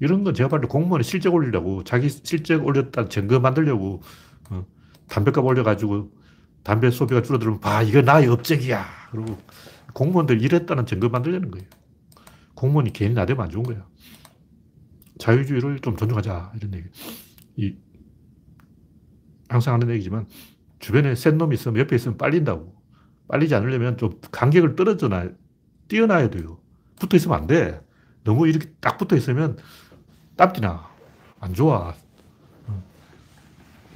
[0.00, 4.02] 이런 건 제가 봤을 때 공무원이 실적 올리려고 자기 실적 올렸다 증거 만들려고
[4.50, 4.66] 어,
[5.08, 6.10] 담배값 올려가지고
[6.62, 8.84] 담배 소비가 줄어들면 봐 이거 나의 업적이야.
[9.12, 9.38] 그리고
[9.92, 11.66] 공무원들 이랬다는 증거 만들려는 거예요.
[12.54, 13.86] 공무원이 괜히 나대면 안 좋은 거야.
[15.18, 16.52] 자유주의를 좀 존중하자.
[16.56, 16.88] 이런 얘기.
[17.56, 17.74] 이,
[19.48, 20.26] 항상 하는 얘기지만,
[20.78, 22.74] 주변에 센 놈이 있으면 옆에 있으면 빨린다고.
[23.28, 25.28] 빨리지 않으려면 좀 간격을 떨어져놔,
[25.88, 26.58] 뛰어나야 돼요.
[26.98, 27.80] 붙어 있으면 안 돼.
[28.24, 29.56] 너무 이렇게 딱 붙어 있으면
[30.40, 30.88] 땀띠나.
[31.40, 31.94] 안 좋아.
[32.66, 32.82] 어.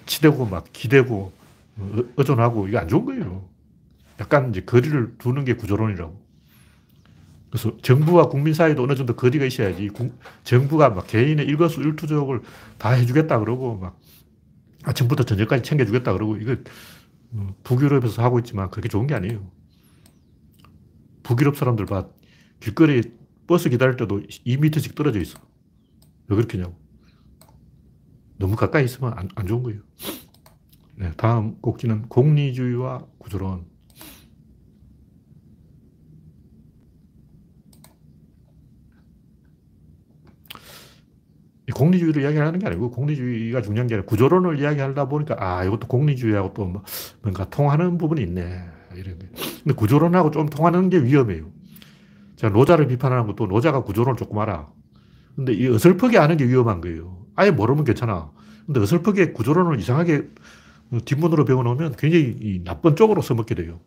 [0.04, 1.32] 치대고 막 기대고
[1.76, 3.48] 어, 의존하고 이게 안 좋은 거예요.
[4.20, 6.22] 약간 이제 거리를 두는 게 구조론이라고.
[7.48, 9.88] 그래서 정부와 국민 사이도 어느 정도 거리가 있어야지
[10.42, 12.42] 정부가 막 개인의 일거수 일투족을
[12.78, 13.98] 다 해주겠다 그러고 막
[14.82, 16.56] 아침부터 저녁까지 챙겨주겠다 그러고 이거
[17.32, 19.40] 어, 북유럽에서 하고 있지만 그렇게 좋은 게 아니에요.
[21.22, 22.06] 북유럽 사람들 봐
[22.60, 23.02] 길거리
[23.46, 25.38] 버스 기다릴 때도 2m씩 떨어져 있어.
[26.28, 26.74] 왜 그렇게 냐고.
[28.38, 29.80] 너무 가까이 있으면 안, 안 좋은 거예요.
[30.96, 33.66] 네, 다음 꼭지는 공리주의와 구조론.
[41.74, 46.82] 공리주의를 이야기하는 게 아니고 공리주의가 중요한 게 아니라 구조론을 이야기하다 보니까 아 이것도 공리주의하고 또뭐
[47.22, 49.28] 뭔가 통하는 부분이 있네 이런 게.
[49.62, 51.50] 근데 구조론하고 좀 통하는 게 위험해요.
[52.36, 54.70] 제가 노자를 비판하는 것도 노자가 구조론을 조금 알아.
[55.36, 57.26] 근데 이 어설프게 아는 게 위험한 거예요.
[57.34, 58.30] 아예 모르면 괜찮아.
[58.66, 60.28] 근데 어설프게 구조론을 이상하게
[61.04, 63.80] 뒷문으로 배워놓으면 굉장히 나쁜 쪽으로 써먹게 돼요.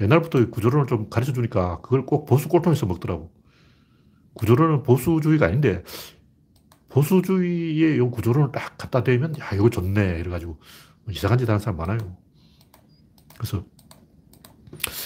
[0.00, 3.30] 옛날부터 구조론을 좀 가르쳐 주니까 그걸 꼭 보수 꼴통에서 먹더라고.
[4.34, 5.82] 구조론은 보수주의가 아닌데
[6.88, 10.20] 보수주의의 요 구조론을 딱 갖다 대면, 야, 이거 좋네.
[10.20, 10.58] 이래가지고
[11.10, 12.16] 이상한 짓 하는 사람 많아요.
[13.36, 13.64] 그래서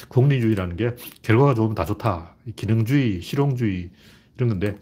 [0.08, 2.36] 공리주의라는 게 결과가 좋으면 다 좋다.
[2.54, 3.90] 기능주의, 실용주의
[4.36, 4.78] 이런 건데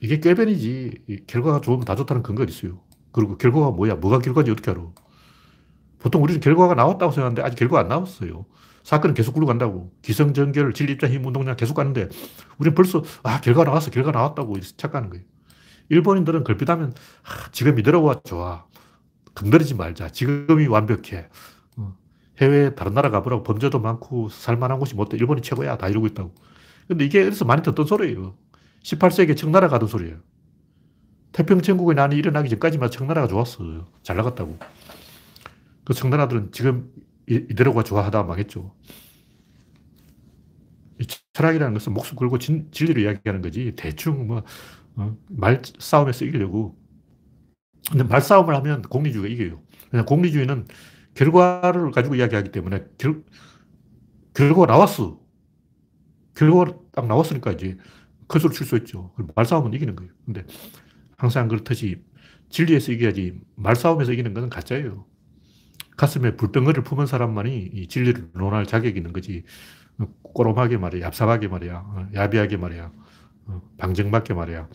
[0.00, 1.24] 이게 꾀변이지.
[1.26, 2.80] 결과가 좋으면 다 좋다는 근거가 있어요.
[3.12, 3.96] 그리고 결과가 뭐야?
[3.96, 4.82] 뭐가 결과인지 어떻게 알아?
[5.98, 8.46] 보통 우리는 결과가 나왔다고 생각하는데 아직 결과가 안 나왔어요.
[8.84, 9.92] 사건은 계속 굴러간다고.
[10.02, 12.08] 기성전결, 진립자, 힘, 운동량 계속 가는데
[12.58, 13.90] 우리는 벌써 아, 결과 나왔어.
[13.90, 15.24] 결과 나왔다고 착각하는 거예요.
[15.88, 18.64] 일본인들은 걸핏하면 아, 지금 이대로가 좋아.
[19.34, 20.08] 건드리지 말자.
[20.10, 21.28] 지금이 완벽해.
[21.76, 21.96] 어,
[22.40, 25.16] 해외 다른 나라 가보라고 범죄도 많고 살만한 곳이 못 돼.
[25.16, 25.76] 일본이 최고야.
[25.76, 26.34] 다 이러고 있다고.
[26.86, 28.34] 근데 이게 어디서 많이 듣던 소리예요.
[28.82, 30.18] 18세기에 청나라 가던 소리예요.
[31.32, 33.86] 태평천국의 난이 일어나기 전까지만 청나라가 좋았어요.
[34.02, 34.58] 잘 나갔다고.
[35.84, 36.90] 그 청나라들은 지금
[37.26, 38.74] 이대로가 좋아하다 망했죠.
[41.38, 43.72] 철학이라는 것은 목숨 걸고 진, 진리를 이야기하는 거지.
[43.76, 44.42] 대충 뭐,
[44.96, 46.76] 어, 말싸움에서 이기려고.
[47.90, 49.62] 근데 말싸움을 하면 공리주의가 이겨요.
[49.90, 50.66] 그냥 공리주의는
[51.14, 53.22] 결과를 가지고 이야기하기 때문에 결,
[54.34, 55.20] 결과가 나왔어.
[56.34, 57.76] 결과가 딱 나왔으니까 이제
[58.28, 59.12] 큰 소리 칠수 있죠.
[59.34, 60.12] 말싸움은 이기는 거예요.
[60.24, 60.44] 근데
[61.16, 62.02] 항상 그렇듯이
[62.50, 65.06] 진리에서 이겨야지 말싸움에서 이기는 것은 가짜예요.
[65.96, 69.44] 가슴에 불덩어리를 품은 사람만이 이 진리를 논할 자격이 있는 거지.
[70.22, 72.92] 꼬롬하게 말이야, 얍삽하게 말이야, 어, 야비하게 말이야,
[73.46, 74.68] 어, 방정맞게 말이야.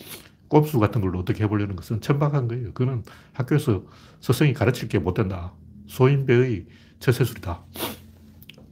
[0.49, 2.73] 꼼수 같은 걸로 어떻게 해보려는 것은 천박한 거예요.
[2.73, 3.85] 그거는 학교에서
[4.19, 5.53] 스승이 가르칠 게 못 된다.
[5.87, 6.67] 소인배의
[6.99, 7.65] 처세술이다.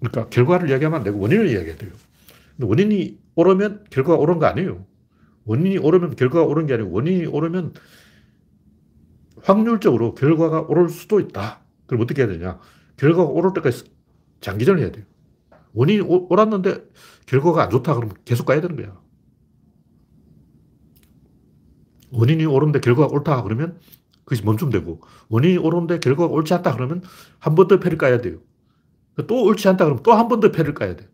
[0.02, 1.92] 그러니까 결과를 이야기하면 안 되고 원인을 이야기해야 돼요.
[2.60, 4.86] 원인이 오르면 결과가 옳은 거 아니에요.
[5.46, 7.74] 원인이 오르면 결과가 옳은 게 아니고 원인이 오르면
[9.44, 11.62] 확률적으로 결과가 오를 수도 있다.
[11.88, 12.60] 그럼 어떻게 해야 되냐?
[12.98, 13.86] 결과가 오를 때까지
[14.42, 15.06] 장기전을 해야 돼요.
[15.74, 16.84] 원인이 옳았는데
[17.28, 19.00] 결과가 안 좋다 그러면 계속 가야 되는 거야.
[22.12, 23.80] 원인이 옳은데 결과가 옳다 그러면
[24.26, 27.02] 그것이 멈추면 되고 원인이 옳은데 결과가 옳지 않다 그러면
[27.40, 28.40] 한 번 더 패를 까야 돼요.
[29.28, 31.10] 또 옳지 않다 그러면 또 한 번 더 패를 까야 돼요.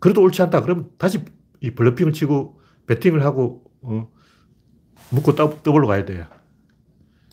[0.00, 1.24] 그래도 옳지 않다 그러면 다시
[1.60, 4.10] 이 블러핑을 치고 배팅을 하고 어,
[5.10, 6.26] 묶고 더블로 가야 돼요.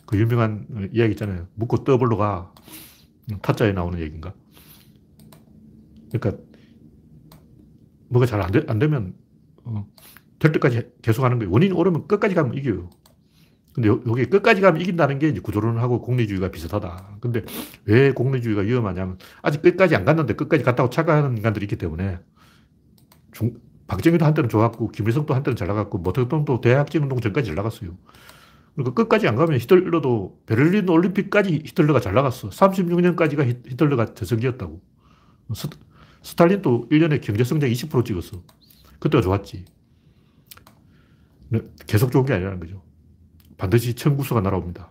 [0.06, 1.48] 그 유명한 이야기 있잖아요.
[1.54, 2.52] 묶고 더블로 가.
[3.42, 4.34] 타짜에 나오는 얘기인가?
[6.12, 6.42] 그러니까
[8.08, 9.14] 뭐가 잘 안 안 되면
[9.64, 9.86] 어,
[10.38, 11.52] 될 때까지 계속 하는 거예요.
[11.52, 12.90] 원인이 옳으면 끝까지 가면 이겨요.
[13.74, 17.18] 근데 요, 게 끝까지 가면 이긴다는 게 이제 구조론하고 공리주의가 비슷하다.
[17.20, 17.44] 근데
[17.84, 22.18] 왜 공리주의가 위험하냐면 아직 끝까지 안 갔는데 끝까지 갔다고 착각하는 인간들이 있기 때문에
[23.36, 23.52] 중,
[23.86, 27.94] 박정희도 한때는 좋았고 김일성도 한때는 잘 나갔고 모택동도 대학진 운동 전까지 잘 나갔어요.
[28.74, 32.48] 그러니까 끝까지 안 가면 히틀러도 베를린 올림픽까지 히틀러가 잘 나갔어.
[32.48, 34.80] 36년까지가 히틀러가 저승기였다고.
[35.54, 35.68] 스,
[36.22, 38.42] 스탈린도 1년에 경제성장 20% 찍었어.
[38.98, 39.66] 그때가 좋았지.
[41.86, 42.82] 계속 좋은 게 아니라는 거죠.
[43.58, 44.90] 반드시 청구서가 날아옵니다.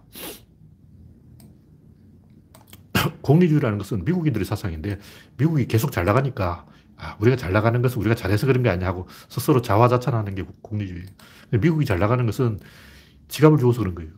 [3.21, 4.99] 공리주의라는 것은 미국인들의 사상인데
[5.37, 6.65] 미국이 계속 잘 나가니까
[6.97, 11.03] 아, 우리가 잘 나가는 것은 우리가 잘해서 그런 게 아니야 하고 스스로 자화자찬하는 게 공리주의.
[11.51, 12.59] 미국이 잘 나가는 것은
[13.27, 14.11] 지갑을 주어서 그런 거예요.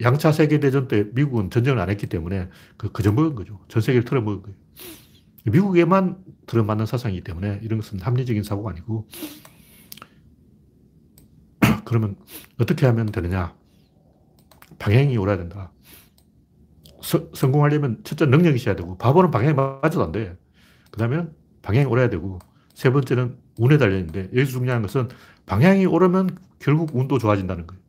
[0.00, 3.60] 양차 세계대전 때 미국은 전쟁을 안 했기 때문에 그, 그저 먹은 거죠.
[3.68, 4.56] 전 세계를 틀어먹은 거예요.
[5.46, 9.06] 미국에만 들어맞는 사상이기 때문에 이런 것은 합리적인 사고가 아니고
[11.84, 12.16] 그러면
[12.58, 13.54] 어떻게 하면 되느냐?
[14.78, 15.72] 방향이 옳아야 된다.
[17.02, 20.36] 서, 성공하려면 첫째 능력이 있어야 되고 바보는 방향이 맞아도 안 돼.
[20.90, 21.26] 그 다음에
[21.64, 22.38] 방향이 옳아야 되고
[22.74, 25.08] 세 번째는 운에 달려있는데 여기서 중요한 것은
[25.46, 27.82] 방향이 오르면 결국 운도 좋아진다는 거예요.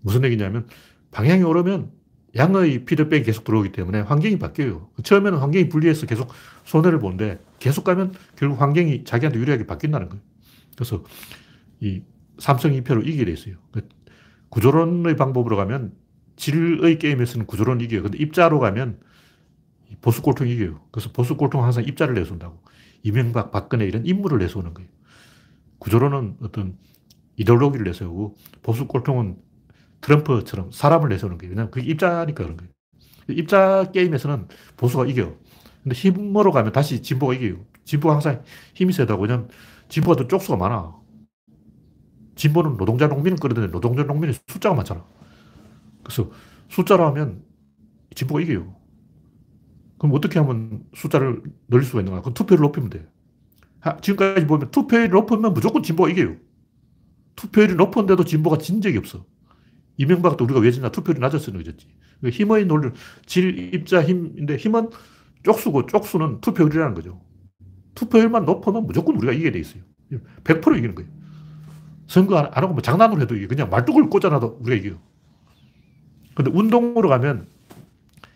[0.00, 0.66] 무슨 얘기냐면
[1.10, 1.90] 방향이 오르면
[2.36, 4.88] 양의 피드백이 계속 들어오기 때문에 환경이 바뀌어요.
[5.02, 6.30] 처음에는 환경이 불리해서 계속
[6.64, 10.22] 손해를 보는데 계속 가면 결국 환경이 자기한테 유리하게 바뀐다는 거예요.
[10.74, 11.04] 그래서
[11.80, 12.02] 이
[12.38, 13.56] 삼성 2패로 이기게 돼 있어요.
[13.70, 13.86] 그
[14.48, 15.92] 구조론의 방법으로 가면
[16.36, 18.02] 질의 게임에서는 구조론 이겨요.
[18.02, 18.98] 근데 입자로 가면
[20.00, 20.80] 보수 꼴통 이겨요.
[20.90, 22.60] 그래서 보수 꼴통은 항상 입자를 내세운다고.
[23.02, 24.88] 이명박, 박근혜 이런 인물을 내세우는 거예요.
[25.78, 26.78] 구조론은 어떤
[27.36, 29.36] 이데올로기를 내세우고 보수 꼴통은
[30.00, 31.50] 트럼프처럼 사람을 내세우는 거예요.
[31.50, 32.70] 왜냐하면 그게 입자니까 그런 거예요.
[33.28, 35.36] 입자 게임에서는 보수가 이겨.
[35.82, 37.64] 근데 힘으로 가면 다시 진보가 이겨요.
[37.84, 38.42] 진보가 항상
[38.74, 39.22] 힘이 세다고.
[39.22, 39.48] 왜냐면
[39.88, 40.94] 진보가 더 쪽수가 많아.
[42.34, 45.04] 진보는 노동자 농민을 끌어들이는 노동자 농민의 숫자가 많잖아.
[46.02, 46.30] 그래서
[46.68, 47.42] 숫자로 하면
[48.14, 48.74] 진보가 이겨요.
[50.02, 52.22] 그럼 어떻게 하면 숫자를 늘릴 수가 있는가?
[52.22, 53.06] 그 투표를 높이면 돼.
[54.00, 56.34] 지금까지 보면 투표율이 높으면 무조건 진보가 이겨요.
[57.36, 59.24] 투표율이 높은데도 진보가 진 적이 없어.
[59.98, 61.86] 이명박도 우리가 왜 지나 투표율이 낮았으니 그랬지.
[62.20, 62.90] 그 힘의 논리,
[63.26, 64.90] 질, 입자, 힘인데 힘은
[65.44, 67.20] 쪽수고 쪽수는 투표율이라는 거죠.
[67.94, 69.84] 투표율만 높으면 무조건 우리가 이기게 돼 있어요.
[70.42, 71.08] 100% 이기는 거예요.
[72.08, 74.98] 선거 안, 하고 뭐 장난으로 해도 이게 그냥 말뚝을 꽂아놔도 우리가 이겨요.
[76.34, 77.46] 근데 운동으로 가면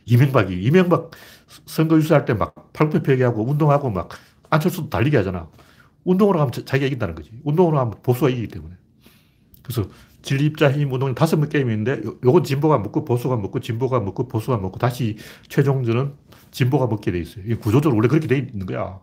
[0.04, 1.10] 이명박이, 이명박
[1.66, 4.08] 선거 유세할 때 막 팔굽혀 펴기하고 운동하고 막
[4.50, 5.48] 안철수도 달리기 하잖아.
[6.04, 7.30] 운동으로 가면 자기가 이긴다는 거지.
[7.44, 8.74] 운동으로 하면 보수가 이기기 때문에.
[9.62, 9.88] 그래서
[10.22, 14.78] 진립자 힘 운동이 다섯 번 게임인데 요건 진보가 먹고 보수가 먹고 진보가 먹고 보수가 먹고
[14.78, 15.16] 다시
[15.48, 16.14] 최종전은
[16.50, 17.44] 진보가 먹게 돼 있어요.
[17.58, 19.00] 구조적으로 원래 그렇게 돼 있는 거야.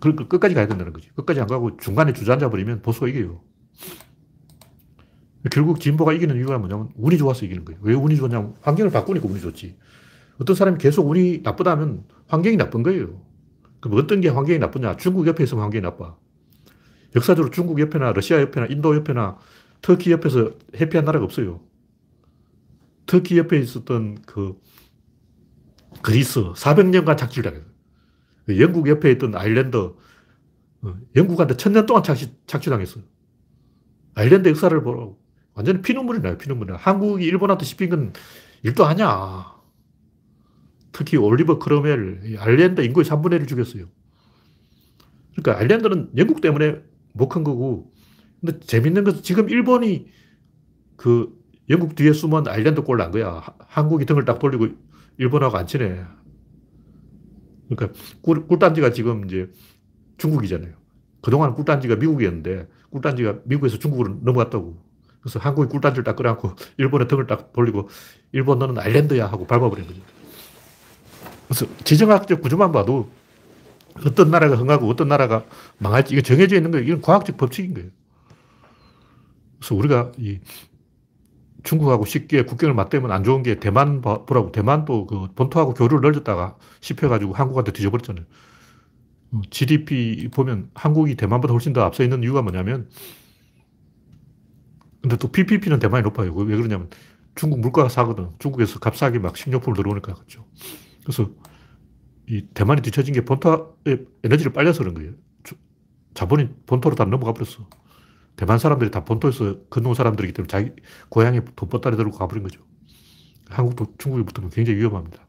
[0.00, 1.08] 그러니까 끝까지 가야 된다는 거지.
[1.14, 3.40] 끝까지 안 가고 중간에 주저앉아 버리면 보수가 이겨요.
[5.50, 7.80] 결국 진보가 이기는 이유가 뭐냐면 운이 좋아서 이기는 거예요.
[7.82, 9.76] 왜 운이 좋냐면 환경을 바꾸니까 운이 좋지.
[10.40, 13.20] 어떤 사람이 계속 운이 나쁘다면 환경이 나쁜 거예요.
[13.80, 14.96] 그럼 어떤 게 환경이 나쁘냐?
[14.96, 16.16] 중국 옆에 있으면 환경이 나빠.
[17.16, 19.38] 역사적으로 중국 옆에나 러시아 옆에나 인도 옆에나
[19.82, 21.60] 터키 옆에서 해피한 나라가 없어요.
[23.06, 24.60] 터키 옆에 있었던 그
[26.02, 28.62] 그리스 400년간 착취를 당했어요.
[28.62, 29.76] 영국 옆에 있던 아일랜드
[30.82, 33.02] 어, 영국한테 천년 동안 착취, 착취당했어요.
[34.14, 35.18] 아일랜드 역사를 보라고.
[35.54, 36.78] 완전히 피눈물이 나요, 피눈물이 나요.
[36.80, 38.12] 한국이 일본한테 씹힌 건
[38.62, 39.57] 일도 아니야.
[40.92, 43.86] 특히 올리버 크로멜, 아일랜드 인구의 3분의 1을 죽였어요.
[45.36, 46.80] 그러니까 아일랜드는 영국 때문에
[47.14, 47.92] 못 큰 거고,
[48.40, 50.08] 근데 재밌는 것은 지금 일본이
[50.96, 51.36] 그
[51.70, 53.42] 영국 뒤에 숨은 아일랜드 꼴난 거야.
[53.60, 54.68] 한국이 등을 딱 돌리고
[55.18, 56.00] 일본하고 안 친해.
[57.68, 59.50] 그러니까 꿀, 꿀단지가 지금 이제
[60.18, 60.72] 중국이잖아요.
[61.20, 64.82] 그동안 꿀단지가 미국이었는데 꿀단지가 미국에서 중국으로 넘어갔다고.
[65.20, 67.88] 그래서 한국이 꿀단지를 딱 끌어안고 일본의 등을 딱 돌리고
[68.32, 70.00] 일본 너는 아일랜드야 하고 밟아버린 거죠.
[71.48, 73.10] 그래서 지정학적 구조만 봐도
[74.06, 75.44] 어떤 나라가 흥하고 어떤 나라가
[75.78, 76.86] 망할지 이게 정해져 있는 거예요.
[76.86, 77.88] 이건 과학적 법칙인 거예요.
[79.58, 80.38] 그래서 우리가 이
[81.64, 87.32] 중국하고 쉽게 국경을 맞대면 안 좋은 게 대만 보라고 대만도 그 본토하고 교류를 늘렸다가 씹혀가지고
[87.32, 88.24] 한국한테 뒤져버렸잖아요.
[89.50, 92.88] GDP 어, 보면 한국이 대만보다 훨씬 더 앞서 있는 이유가 뭐냐면
[95.02, 96.32] 근데 또 PPP는 대만이 높아요.
[96.34, 96.88] 왜 그러냐면
[97.34, 98.30] 중국 물가가 싸거든.
[98.38, 100.44] 중국에서 값싸게 막 식료품을 들어오니까 그렇죠.
[101.08, 101.30] 그래서
[102.28, 105.12] 이 대만이 뒤처진 게 본토에 에너지를 빨려서 그런 거예요.
[106.12, 107.66] 자본이 본토로 다 넘어가 버렸어.
[108.36, 110.70] 대만 사람들이 다 본토에서 건너온 사람들이기 때문에 자기
[111.08, 112.60] 고향에 돈보따리 들고 가버린 거죠.
[113.48, 115.26] 한국도 중국이 붙으면 굉장히 위험합니다.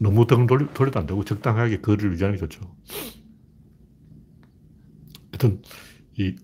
[0.00, 2.60] 너무 등 돌려, 돌려 도 안 되고 적당하게 거리를 유지하는 게 좋죠.
[5.32, 5.60] 하여튼,
[6.16, 6.36] 이,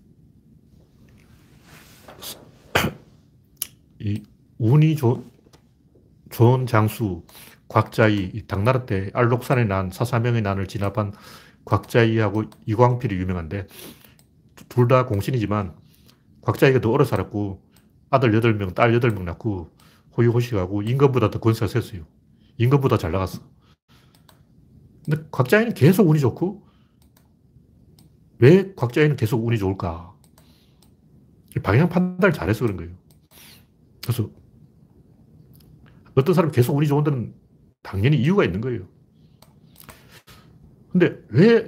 [3.99, 4.23] 이
[4.57, 5.23] 운이 좋,
[6.29, 7.23] 좋은 장수,
[7.75, 11.11] 곽자이, 당나라 때 알록산에 난 사사명의 난을 진압한
[11.65, 13.67] 곽자이하고 이광필이 유명한데,
[14.69, 15.75] 둘 다 공신이지만,
[16.41, 17.61] 곽자이가 더 오래 살았고,
[18.11, 19.71] 아들 8명, 딸 8명 낳고,
[20.15, 22.05] 호유호식하고, 임금보다 더 권세가 셌어요.
[22.57, 23.41] 임금보다 잘 나갔어.
[25.03, 26.65] 근데 곽자이는 계속 운이 좋고,
[28.39, 30.13] 왜 곽자이는 계속 운이 좋을까?
[31.61, 32.93] 방향 판단을 잘해서 그런 거예요.
[34.01, 34.29] 그래서
[36.15, 37.35] 어떤 사람이 계속 운이 좋은 데는
[37.85, 38.81] 당연히 이유가 있는 거예요.
[40.91, 41.67] 근데 왜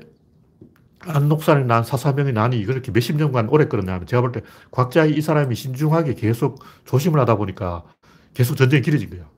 [1.02, 5.56] 안녹산이 난 사사명이 난이 이렇게 몇십 년간 오래 끌었냐면 제가 볼 때 곽자이 이 사람이
[5.56, 7.84] 신중하게 계속 조심을 하다 보니까
[8.34, 9.30] 계속 전쟁이 길어진 거예요.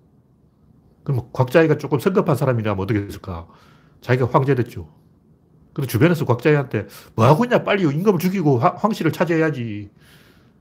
[1.04, 3.48] 그럼 곽자이가 조금 성급한 사람이라면 어떻게 됐을까?
[4.02, 4.90] 자기가 황제 됐죠.
[5.74, 7.64] 근데 주변에서 곽자이한테 뭐 하고 있냐?
[7.64, 9.92] 빨리 임금을 죽이고 황실을 차지해야지.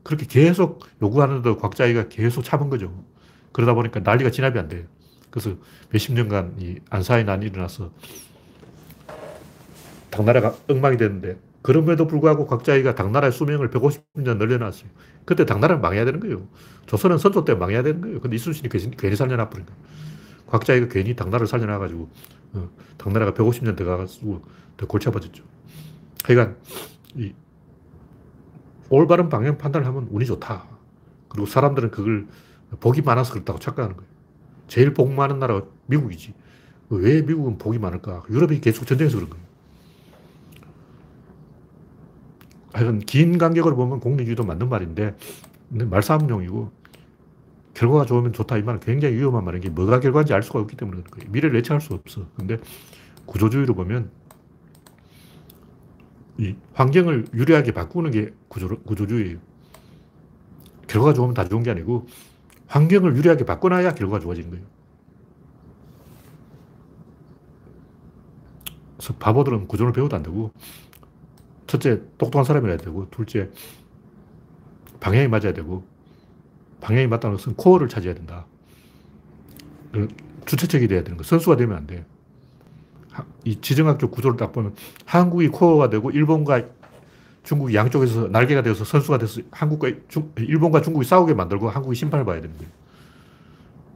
[0.03, 3.05] 그렇게 계속 요구하는데 곽자이가 계속 참은 거죠.
[3.53, 4.85] 그러다 보니까 난리가 진압이 안 돼요.
[5.31, 5.57] 그래서
[5.91, 7.91] 몇십 년간 이 안사의 난이 일어나서
[10.11, 14.89] 당나라가 엉망이 됐는데 그럼에도 불구하고 곽자이가 당나라의 수명을 150년 늘려놨어요.
[15.25, 16.47] 그때 당나라는 망해야 되는 거예요.
[16.87, 18.21] 조선은 선조 때 망해야 되는 거예요.
[18.21, 19.81] 근데 이순신이 괜히 살려놔버린 거예요.
[20.47, 22.09] 곽자이가 괜히 당나라를 살려놔가지고
[22.55, 24.43] 어, 당나라가 150년 더 가가지고
[24.77, 25.45] 더 골치 아파졌죠.
[26.25, 26.57] 하여간
[27.17, 27.35] 이
[28.89, 30.65] 올바른 방향 판단을 하면 운이 좋다.
[31.29, 32.27] 그리고 사람들은 그걸
[32.81, 34.08] 복이 많아서 그렇다고 착각하는 거예요.
[34.69, 36.35] 제일 복 많은 나라가 미국이지.
[36.91, 38.25] 왜 미국은 복이 많을까?
[38.31, 39.49] 유럽이 계속 전쟁해서 그런 거예요.
[42.73, 45.17] 하여간 긴 간격으로 보면 공리주의도 맞는 말인데
[45.71, 46.71] 말싸움용이고
[47.75, 51.03] 결과가 좋으면 좋다 이 말은 굉장히 위험한 말인 게 뭐가 결과인지 알 수가 없기 때문에
[51.11, 51.31] 그런.
[51.33, 52.27] 미래를 예측할 수 없어.
[52.37, 52.59] 근데
[53.27, 54.11] 구조주의로 보면
[56.39, 59.39] 이 환경을 유리하게 바꾸는 게 구조, 구조주의예요.
[60.87, 62.07] 결과가 좋으면 다 좋은 게 아니고
[62.69, 64.65] 환경을 유리하게 바꿔놔야 결과가 좋아지는 거예요.
[68.97, 70.53] 그래서 바보들은 구조를 배워도 안 되고
[71.67, 73.51] 첫째 똑똑한 사람이어야 되고 둘째
[75.01, 75.85] 방향이 맞아야 되고
[76.81, 78.47] 방향이 맞다는 것은 코어를 찾아야 된다.
[80.45, 81.25] 주체적이 돼야 되는 거.
[81.25, 82.05] 선수가 되면 안 돼.
[83.45, 86.63] 이 지정학적 구조를 딱 보면 한국이 코어가 되고 일본과
[87.49, 92.43] 중국이 양쪽에서 날개가 되어서 선수가 돼서 한국과 중, 일본과 중국이 싸우게 만들고 한국이 심판을 봐야
[92.59, 92.71] 거예요.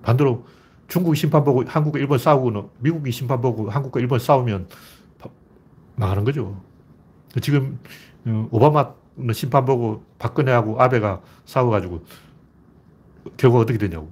[0.03, 0.47] 반대로
[0.89, 4.69] 중국이 심판 보고 한국과 일본 싸우고 미국이 심판 보고 한국과 일본 싸우면
[5.97, 6.63] 망하는 거죠.
[7.43, 7.79] 지금
[8.25, 12.03] 어, 오바마는 심판 보고 박근혜하고 아베가 싸워가지고
[13.37, 14.11] 결과가 어떻게 되냐고.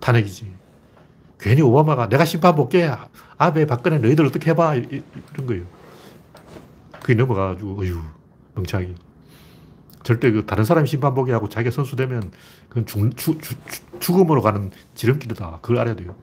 [0.00, 0.50] 탄핵이지.
[1.38, 2.90] 괜히 오바마가 내가 심판 볼게.
[3.36, 4.76] 아베, 박근혜 너희들 어떻게 해봐.
[4.76, 5.85] 이런 거예요.
[7.06, 8.02] 그게 넘어가가지고, 어휴,
[8.56, 8.96] 멍청하게.
[10.02, 12.32] 절대 그 다른 사람이 심판보기 하고 자기가 선수 되면
[12.68, 15.60] 그건 죽, 죽, 죽, 죽 음으로 가는 지름길이다.
[15.62, 16.16] 그걸 알아야 돼요.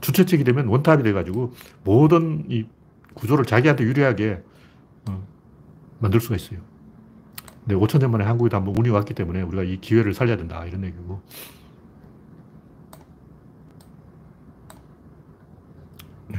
[0.00, 2.66] 주최측이 되면 원탑이 돼가지고 모든 이
[3.14, 4.44] 구조를 자기한테 유리하게
[5.08, 5.26] 어,
[5.98, 6.60] 만들 수가 있어요.
[7.64, 10.64] 근데 5천 년 만에 한국에도 한번 운이 왔기 때문에 우리가 이 기회를 살려야 된다.
[10.64, 11.20] 이런 얘기고.
[16.28, 16.38] 네.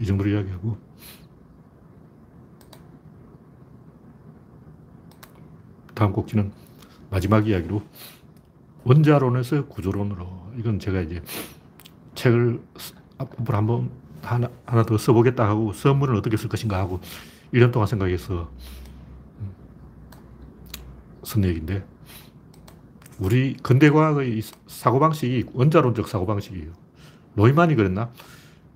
[0.00, 0.91] 이 정도로 이야기하고.
[6.02, 6.50] 다음 꼭지는
[7.10, 7.80] 마지막 이야기로
[8.82, 10.50] 원자론에서 구조론으로.
[10.58, 11.22] 이건 제가 이제
[12.16, 12.60] 책을
[13.18, 13.90] 앞으로 한번
[14.20, 16.98] 하나, 하나 더 써보겠다 하고 선문을 어떻게 쓸 것인가 하고
[17.54, 18.50] 1년 동안 생각해서
[21.22, 21.84] 쓴 얘기인데
[23.20, 26.72] 우리 근대과학의 사고방식이 원자론적 사고방식이에요.
[27.34, 28.10] 노이만이 그랬나?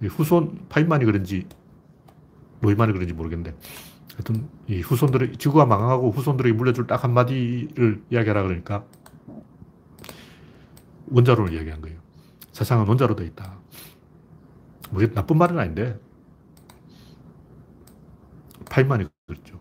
[0.00, 1.44] 후손 파인만이 그런지
[2.60, 3.56] 노이만이 그런지 모르겠는데
[4.16, 8.84] 하여튼 이 후손들의 지구가 망하고 후손들에게 물려줄 딱 한마디를 이야기하라 그러니까
[11.08, 11.98] 원자론을 이야기한 거예요.
[12.52, 13.58] 세상은 원자로 되어 있다.
[14.90, 16.00] 뭐 나쁜 말은 아닌데
[18.70, 19.60] 파인만이 그랬죠.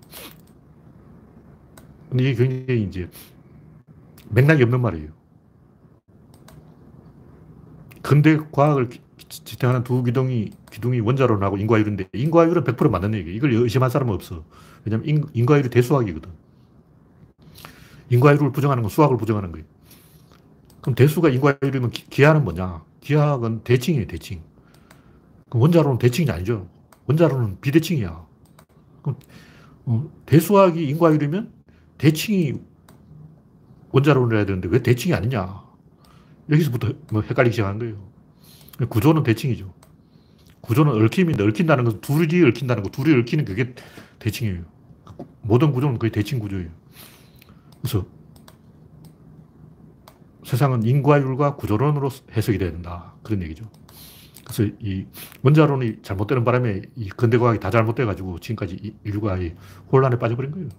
[2.10, 3.10] 근데 이게 굉장히 이제
[4.30, 5.12] 맥락이 없는 말이에요.
[8.02, 8.90] 근대 과학을
[9.30, 13.36] 지탱하는 두 기둥이, 기둥이 원자론하고 인과율인데, 인과율은 100% 맞는 얘기예요.
[13.36, 14.44] 이걸 의심할 사람은 없어.
[14.84, 16.30] 왜냐면 인, 인과율이 대수학이거든.
[18.10, 19.66] 인과율을 부정하는 건 수학을 부정하는 거예요.
[20.82, 22.84] 그럼 대수가 인과율이면 기, 하는 뭐냐?
[23.02, 24.42] 기하학은 대칭이에요, 대칭.
[25.50, 26.68] 그럼 원자론은 대칭이 아니죠.
[27.08, 28.26] 원자론은 비대칭이야.
[29.02, 29.20] 그럼
[29.86, 31.52] 어, 대수학이 인과율이면
[31.98, 32.54] 대칭이
[33.92, 35.64] 원자론을 해야 되는데 왜 대칭이 아니냐.
[36.50, 38.15] 여기서부터 뭐 헷갈리기 시작한 거예요.
[38.90, 39.74] 구조는 대칭이죠.
[40.62, 43.74] 구조는 얽힘인데 얽힌다는 것은 둘이 얽힌다는 거, 둘이 얽히는 그게
[44.20, 44.64] 대칭이에요.
[45.42, 46.70] 모든 구조는 거의 대칭 구조예요.
[47.82, 48.06] 그래서
[50.44, 53.14] 세상은 인과율과 구조론으로 해석이 된다.
[53.24, 53.70] 그런 얘기죠.
[54.44, 55.06] 그래서 이
[55.42, 59.40] 원자론이 잘못되는 바람에 이 근대 과학이 다 잘못돼가지고 지금까지 인류가
[59.92, 60.70] 혼란에 빠져버린 거예요.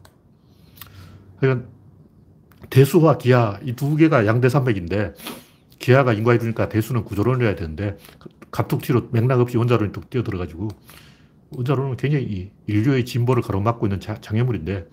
[1.41, 1.69] 그러니까
[2.71, 5.15] 대수와 기하 이 두 개가 양대산맥인데
[5.87, 7.97] 기하가 인과해 주니까 대수는 구조론을 해야 되는데
[8.51, 10.67] 갑툭 튀로 맥락 없이 원자론이 뚝 뛰어들어가지고
[11.51, 14.89] 원자론은 굉장히 인류의 진보를 가로막고 있는 장애물인데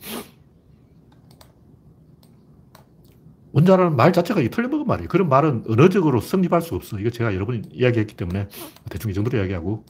[3.53, 5.09] 원자라는 말 자체가 틀려먹은 말이에요.
[5.09, 6.99] 그런 말은 언어적으로 성립할 수 없어.
[6.99, 8.47] 이거 제가 여러 번 이야기했기 때문에
[8.91, 9.83] 대충 이 정도로 이야기하고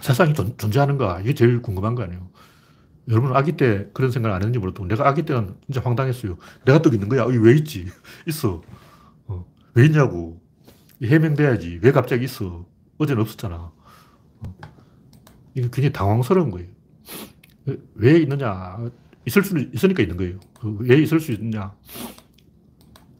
[0.00, 2.30] 세상이 존, 재하는가 이게 제일 궁금한 거 아니에요.
[3.08, 6.36] 여러분 아기 때 그런 생각을 안 했는지 몰라도 내가 아기 때는 진짜 황당했어요.
[6.64, 7.24] 내가 떡 있는 거야?
[7.24, 7.86] 왜 있지?
[8.26, 8.62] 있어.
[9.26, 9.44] 어.
[9.74, 10.40] 왜 있냐고.
[11.02, 11.80] 해명돼야지.
[11.82, 12.64] 왜 갑자기 있어?
[12.98, 13.56] 어제는 없었잖아.
[13.56, 14.54] 어.
[15.54, 16.68] 이게 굉장히 당황스러운 거예요.
[17.94, 18.78] 왜 있느냐?
[19.26, 20.38] 있을 수 있으니까 있는 거예요.
[20.60, 21.74] 그왜 있을 수 있느냐?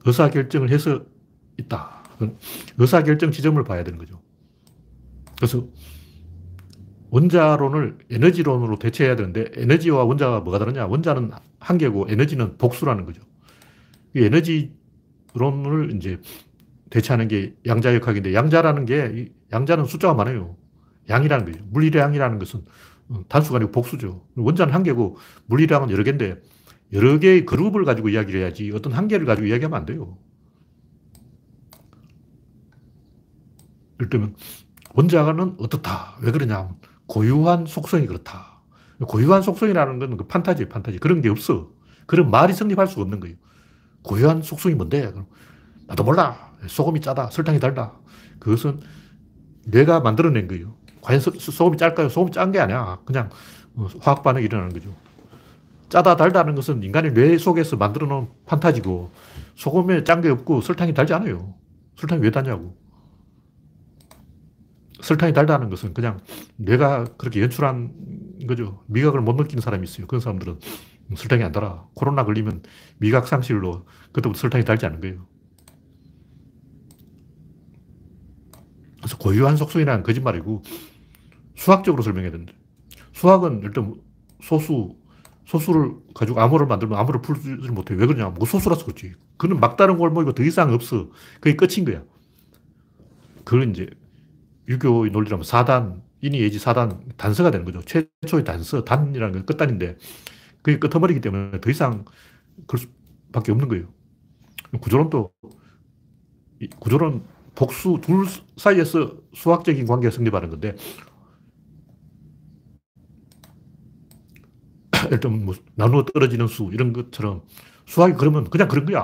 [0.05, 1.05] 의사결정을 해서
[1.59, 2.03] 있다.
[2.79, 4.21] 의사결정 지점을 봐야 되는 거죠.
[5.37, 5.67] 그래서
[7.13, 10.87] 원자론을 에너지론으로 대체해야 되는데 에너지와 원자가 뭐가 다르냐?
[10.87, 13.21] 원자는 한 개고 에너지는 복수라는 거죠.
[14.17, 16.19] 이 에너지론을 이제
[16.89, 20.57] 대체하는 게 양자역학인데 양자라는 게 양자는 숫자가 많아요.
[21.11, 21.63] 양이라는 거죠.
[21.71, 22.65] 물질의 양이라는 것은
[23.29, 24.27] 단수가 아니고 복수죠.
[24.35, 26.41] 원자는 한 개고 물리량은 여러 개인데
[26.95, 30.17] 여러 개의 그룹을 가지고 이야기를 해야지 어떤 한 개를 가지고 이야기하면 안 돼요.
[34.01, 34.35] 예를 들면
[34.95, 36.17] 원자는 어떻다.
[36.23, 36.71] 왜 그러냐.
[37.13, 38.63] 고유한 속성이 그렇다.
[39.07, 40.99] 고유한 속성이라는 건 그 판타지, 판타지.
[40.99, 41.69] 그런 게 없어.
[42.07, 43.37] 그런 말이 성립할 수가 없는 거예요.
[44.03, 45.13] 고유한 속성이 뭔데?
[45.89, 46.53] 나도 몰라.
[46.67, 47.29] 소금이 짜다.
[47.31, 47.93] 설탕이 달다.
[48.39, 48.81] 그것은
[49.67, 50.75] 내가 만들어낸 거예요.
[51.03, 51.33] 과연 소,
[51.65, 52.09] 금이 짤까요?
[52.09, 52.99] 소금이 짠 게 아니야.
[53.05, 53.29] 그냥
[53.75, 54.95] 어, 화학 반응이 일어나는 거죠.
[55.91, 59.11] 짜다 달다는 것은 인간의 뇌 속에서 만들어 놓은 판타지고
[59.57, 61.53] 소금에 짠 게 없고 설탕이 달지 않아요.
[61.97, 62.75] 설탕이 왜 달냐고.
[65.03, 66.21] 설탕이 달다는 것은 그냥
[66.57, 67.93] 뇌가 그렇게 연출한
[68.47, 68.83] 거죠.
[68.87, 70.07] 미각을 못 느끼는 사람이 있어요.
[70.07, 70.59] 그런 사람들은
[71.15, 71.87] 설탕이 안 달아.
[71.95, 72.63] 코로나 걸리면
[72.99, 75.27] 미각 상실로 그때부터 설탕이 달지 않은 거예요.
[78.99, 80.63] 그래서 고유한 속성이라는 거짓말이고
[81.57, 82.53] 수학적으로 설명해야 된다.
[83.13, 83.95] 수학은 일단
[84.41, 84.97] 소수,
[85.45, 87.95] 소수를 가지고 암호를 만들면 암호를 풀지 못해.
[87.95, 88.31] 왜 그러냐?
[88.31, 89.15] 뭐 소수라서 그렇지.
[89.37, 91.11] 그는 막다른 골목이고 더 이상 없어.
[91.41, 92.05] 그게 끝인 거야.
[93.45, 93.89] 그걸 이제
[94.69, 97.83] 유교의 논리라면 사단, 인이 예지 사단, 단서가 되는 거죠.
[97.83, 99.97] 최초의 단서, 단이라는 건 끝단인데
[100.63, 102.05] 그게 끝머리기 때문에 더 이상
[102.67, 103.87] 그럴 수밖에 없는 거예요.
[104.81, 105.33] 구조론도
[106.79, 110.77] 구조론 복수 둘 사이에서 수학적인 관계가 성립하는 건데
[115.21, 117.43] 들면 뭐 나누어 떨어지는 수 이런 것처럼
[117.87, 119.01] 수학이 그러면 그냥 그런 거야.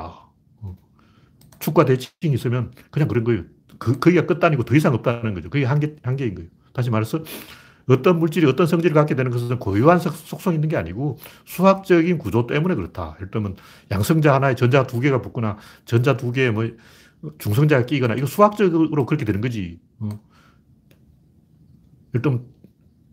[0.62, 0.76] 어.
[1.58, 3.44] 축과 대칭이 있으면 그냥 그런 거예요.
[3.78, 5.50] 그, 거기가 끝 아니고 더 이상 없다는 거죠.
[5.50, 6.50] 그게 한계, 한계인 거예요.
[6.72, 7.22] 다시 말해서
[7.88, 11.16] 어떤 물질이 어떤 성질을 갖게 되는 것은 고유한 속성이 있는 게 아니고
[11.46, 13.14] 수학적인 구조 때문에 그렇다.
[13.16, 13.56] 예를 들면
[13.90, 15.56] 양성자 하나에 전자 두 개가 붙거나
[15.86, 16.68] 전자 두 개에 뭐
[17.38, 19.80] 중성자가 끼거나 이거 수학적으로 그렇게 되는 거지.
[20.00, 20.08] 어.
[22.10, 22.46] 예를 들면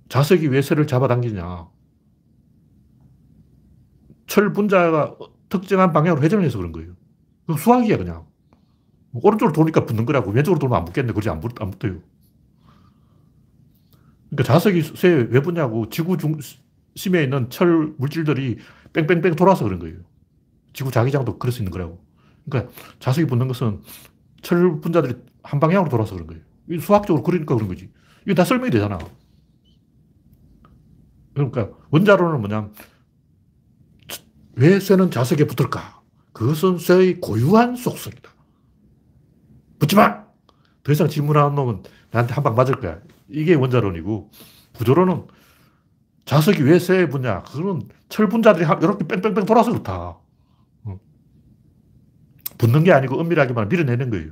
[0.10, 1.68] 자석이 왜 쇠를 잡아당기냐.
[4.28, 5.16] 철 분자가
[5.50, 6.94] 특정한 방향으로 회전을 해서 그런 거예요.
[7.48, 8.26] 그 수학이야, 그냥.
[9.24, 10.32] 오른쪽으로 돌니까 붙는 거라고.
[10.32, 11.14] 왼쪽으로 돌면 안 붙겠네.
[11.14, 12.00] 그러지 안, 붙, 안 붙어요.
[14.30, 15.90] 그러니까 자석이 쇠왜 붙냐고.
[15.90, 18.58] 지구 중심에 있는 철 물질들이
[18.94, 19.98] 뺑뺑뺑 돌아서 그런 거예요.
[20.74, 22.04] 지구 자기장도 그럴 수 있는 거라고.
[22.50, 23.82] 그러니까 자석이 붙는 것은
[24.42, 26.82] 철 분자들이 한 방향으로 돌아서 그런 거예요.
[26.82, 27.90] 수학적으로 그러니까 그런 거지.
[28.24, 28.98] 이게 다 설명이 되잖아.
[31.34, 32.74] 그러니까 원자로는 뭐냐면
[34.54, 36.02] 왜 쇠는 자석에 붙을까?
[36.34, 38.35] 그것은 쇠의 고유한 속성이다.
[39.80, 40.26] 붙지 마!
[40.84, 43.00] 더 이상 질문하는 놈은 나한테 한 방 맞을 거야.
[43.30, 44.32] 이게 원자론이고,
[44.78, 45.28] 구조론은
[46.26, 47.44] 자석이 왜 쇠에 붙냐?
[47.44, 50.18] 그거는 철 분자들이 이렇게 뺑뺑뺑 돌아서 그렇다.
[52.58, 54.32] 붙는 게 아니고 은밀하게 말 밀어내는 거예요.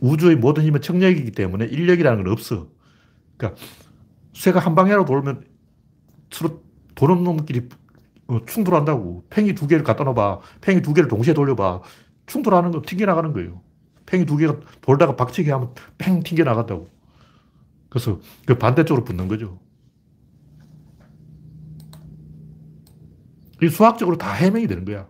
[0.00, 2.68] 우주의 모든 힘은 청력이기 때문에 인력이라는 건 없어.
[3.36, 3.60] 그러니까
[4.34, 5.44] 쇠가 한 방향으로 돌면
[6.30, 6.62] 서로
[6.94, 7.68] 도는 놈끼리
[8.28, 9.26] 어, 충돌한다고.
[9.30, 10.40] 팽이 두 개를 갖다 놔봐.
[10.60, 11.80] 팽이 두 개를 동시에 돌려봐.
[12.26, 13.62] 충돌하는 거 튕겨나가는 거예요.
[14.12, 16.90] 팽이 두 개가 돌다가 박치기 하면 팽 튕겨나간다고.
[17.88, 19.58] 그래서 그 반대쪽으로 붙는 거죠.
[23.62, 25.06] 이 수학적으로 다 해명이 되는 거야.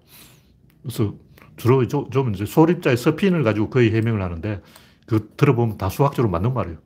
[0.82, 1.14] 그래서
[1.56, 4.62] 주로 좀 이제 소립자의 서핀을 가지고 거의 해명을 하는데
[5.06, 6.78] 그 들어보면 다 수학적으로 맞는 말이에요.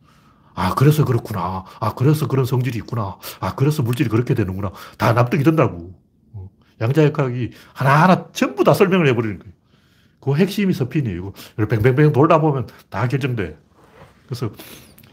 [0.55, 1.65] 아, 그래서 그렇구나.
[1.81, 3.19] 아, 그래서 그런 성질이 있구나.
[3.41, 4.73] 아, 그래서 물질이 그렇게 되는구나.
[4.97, 5.93] 다 납득이 된다고.
[6.33, 6.49] 어.
[6.81, 9.56] 양자역학이 하나하나 전부 다 설명을 해버리는 거예요.
[10.21, 11.33] 그 핵심이 서핀이에요.
[11.69, 13.57] 뱅뱅뱅 돌다 보면 다 결정돼.
[14.27, 14.51] 그래서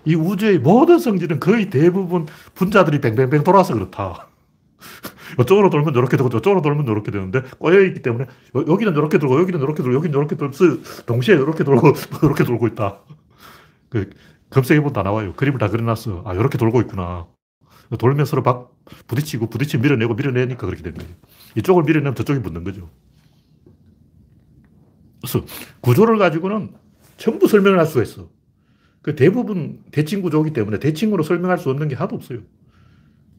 [0.05, 4.27] 이 우주의 모든 성질은 거의 대부분 분자들이 뱅뱅뱅 돌아서 그렇다.
[5.39, 8.25] 이쪽으로 돌면 이렇게 되고 저쪽으로 돌면 이렇게 되는데 꼬여있기 때문에
[8.55, 10.53] 여기는 이렇게 돌고 여기는 이렇게 돌고 여기는 이렇게 돌고
[11.05, 11.93] 동시에 이렇게 돌고
[12.23, 12.99] 이렇게 돌고 있다.
[13.89, 14.09] 그
[14.49, 15.33] 검색해보면 다 나와요.
[15.33, 16.23] 그림을 다 그려놨어.
[16.25, 17.27] 아, 이렇게 돌고 있구나.
[17.97, 18.75] 돌면 서로 막
[19.07, 21.11] 부딪히고 부딪히면 밀어내고 밀어내니까 그렇게 된 거예요.
[21.55, 22.89] 이쪽을 밀어내면 저쪽이 붙는 거죠.
[25.23, 25.45] 그래서
[25.79, 26.73] 구조를 가지고는
[27.15, 28.29] 전부 설명을 할 수가 있어.
[29.01, 32.39] 그 대부분 대칭 구조이기 때문에 대칭으로 설명할 수 없는 게 하나도 없어요.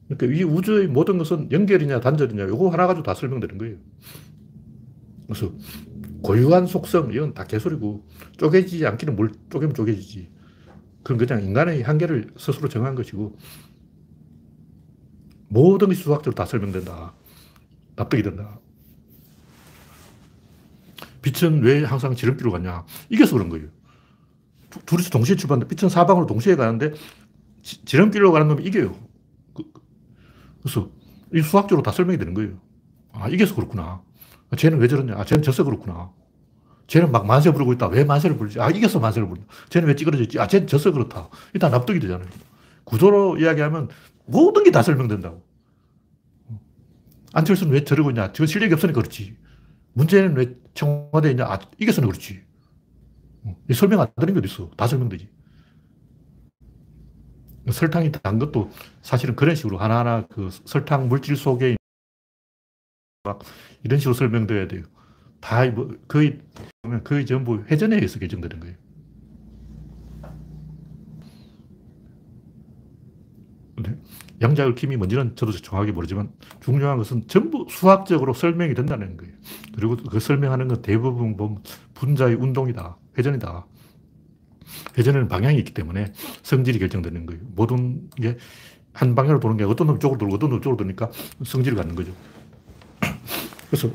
[0.09, 3.77] 그러니까 이 우주의 모든 것은 연결이냐 단절이냐 요거 하나 가지고 다 설명되는 거예요.
[5.27, 5.53] 그래서
[6.23, 8.07] 고유한 속성 이건 다 개소리고
[8.39, 10.31] 쪼개지지 않기는 뭘 쪼개면 쪼개지지.
[11.03, 13.37] 그건 그냥 인간의 한계를 스스로 정한 것이고
[15.49, 17.15] 모든 것이 수학적으로 다 설명된다.
[17.97, 18.59] 납득이 된다.
[21.25, 22.85] 빛은 왜 항상 지름길로 가냐?
[23.09, 23.69] 이겨서 그런 거예요.
[24.85, 26.93] 둘이서 동시에 출발하는데 빛은 사방으로 동시에 가는데
[27.63, 28.95] 지, 름길로 가는 놈이 이겨요.
[29.55, 29.63] 그,
[30.63, 30.91] 그래서
[31.33, 32.61] 이 수학적으로 다 설명이 되는 거예요.
[33.13, 34.03] 아, 이겨서 그렇구나.
[34.51, 35.15] 아, 쟤는 왜 저러냐?
[35.17, 36.13] 아, 쟤는 져서 그렇구나.
[36.89, 37.87] 쟤는 막 만세 부르고 있다.
[37.87, 38.61] 왜 만세를 부르지?
[38.61, 39.49] 아, 이겨서 만세를 부른다.
[39.71, 40.39] 쟤는 왜 찌그러졌지?
[40.41, 41.31] 아, 쟤는 져서 그렇다.
[41.55, 42.29] 일단 납득이 되잖아요.
[42.85, 43.89] 구조로 이야기하면
[44.27, 45.43] 모든 게 다 설명된다고.
[47.33, 48.33] 안철수는 왜 저러고 있냐?
[48.33, 49.37] 저 실력이 없으니까 그렇지.
[49.95, 51.45] 문제는 왜 청와대에 있냐?
[51.47, 52.43] 아, 이겨서는 그렇지.
[53.75, 54.71] 설명 안 되는 게 어딨어.
[54.77, 55.29] 다 설명되지.
[57.71, 58.71] 설탕이 단 것도
[59.03, 61.77] 사실은 그런 식으로 하나하나 그 설탕 물질 속에
[63.25, 63.41] 막
[63.83, 64.83] 이런 식으로 설명돼야 돼요.
[65.41, 66.41] 다 뭐 거의
[67.05, 68.77] 거의 전부 회전에 의해서 결정되는 거예요.
[74.45, 76.31] 양자 얽힘이 뭔지는 저도 정확하게 모르지만
[76.61, 79.33] 중요한 것은 전부 수학적으로 설명이 된다는 거예요.
[79.75, 81.63] 그리고 그 설명하는 건 대부분 보면
[81.95, 83.67] 분자의 운동이다, 회전이다.
[84.97, 87.41] 회전에는 방향이 있기 때문에 성질이 결정되는 거예요.
[87.55, 88.37] 모든 게
[88.95, 91.11] 한 방향으로 도는 게 어떤 놈 쪽으로 돌고 어떤 놈 쪽으로 도니까
[91.45, 92.13] 성질을 갖는 거죠.
[93.69, 93.91] 그래서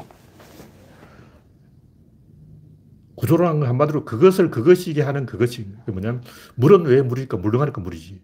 [3.16, 6.22] 구조라는 건 한마디로 그것을 그것이게 하는 그것이 뭐냐면
[6.56, 7.38] 물은 왜 물일까?
[7.38, 8.22] 물렁하니까 물이지.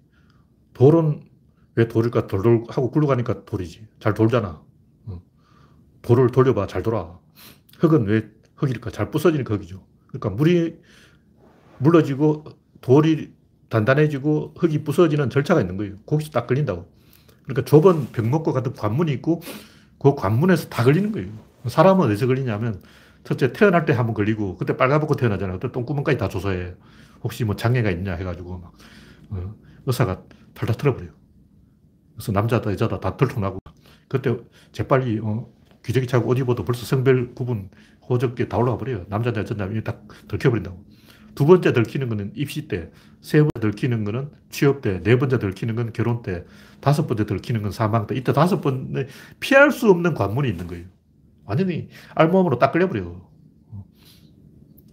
[0.73, 1.23] 돌은
[1.76, 2.28] 왜 돌일까?
[2.28, 3.88] 돌돌 하고 굴러가니까 돌이지.
[3.99, 4.61] 잘 돌잖아.
[6.01, 6.67] 돌을 돌려봐.
[6.67, 7.19] 잘 돌아.
[7.80, 8.91] 흙은 왜 흙일까?
[8.91, 9.84] 잘 부서지니까 흙이죠.
[10.07, 10.80] 그러니까 물이
[11.80, 12.45] 물러지고
[12.82, 13.34] 돌이
[13.69, 15.97] 단단해지고 흙이 부서지는 절차가 있는 거예요.
[16.05, 16.89] 거기서 딱 걸린다고.
[17.43, 19.41] 그러니까 좁은 벽목과 같은 관문이 있고
[19.99, 21.30] 그 관문에서 다 걸리는 거예요.
[21.67, 22.82] 사람은 어디서 걸리냐면
[23.23, 25.59] 첫째 태어날 때 한번 걸리고 그때 빨가벗고 태어나잖아요.
[25.59, 26.76] 그때 똥구멍까지 다 조사해.
[27.23, 28.73] 혹시 뭐 장애가 있냐 해가지고 막
[29.32, 29.55] 어,
[29.88, 30.23] 의사가
[30.53, 31.24] 탈탈 털어버려요.
[32.16, 33.59] 그래서 남자다, 여자다 다 들통나고.
[34.07, 34.38] 그때
[34.72, 35.47] 재빨리, 어,
[35.84, 37.70] 기저귀 차고 옷 입어도 벌써 성별 구분,
[38.09, 39.05] 호적계 다 올라가 버려요.
[39.09, 40.84] 남자냐, 여자냐, 딱 들켜버린다고.
[41.36, 42.91] 두 번째 들키는 거는 입시 때,
[43.22, 46.45] 세 번째 들키는 거는 취업 때, 네 번째 들키는 건 결혼 때,
[46.80, 49.07] 다섯 번째 들키는 건 사망 때, 이때 다섯 번에
[49.39, 50.86] 피할 수 없는 관문이 있는 거예요.
[51.43, 53.30] 완전히 알몸으로 딱 끌려버려요.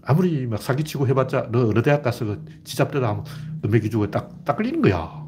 [0.04, 3.24] 아무리 막 사기치고 해봤자 너 어느 대학 가서 그 지잡대다 하면
[3.62, 5.21] 넘기 주고 딱, 딱 끌리는 거야.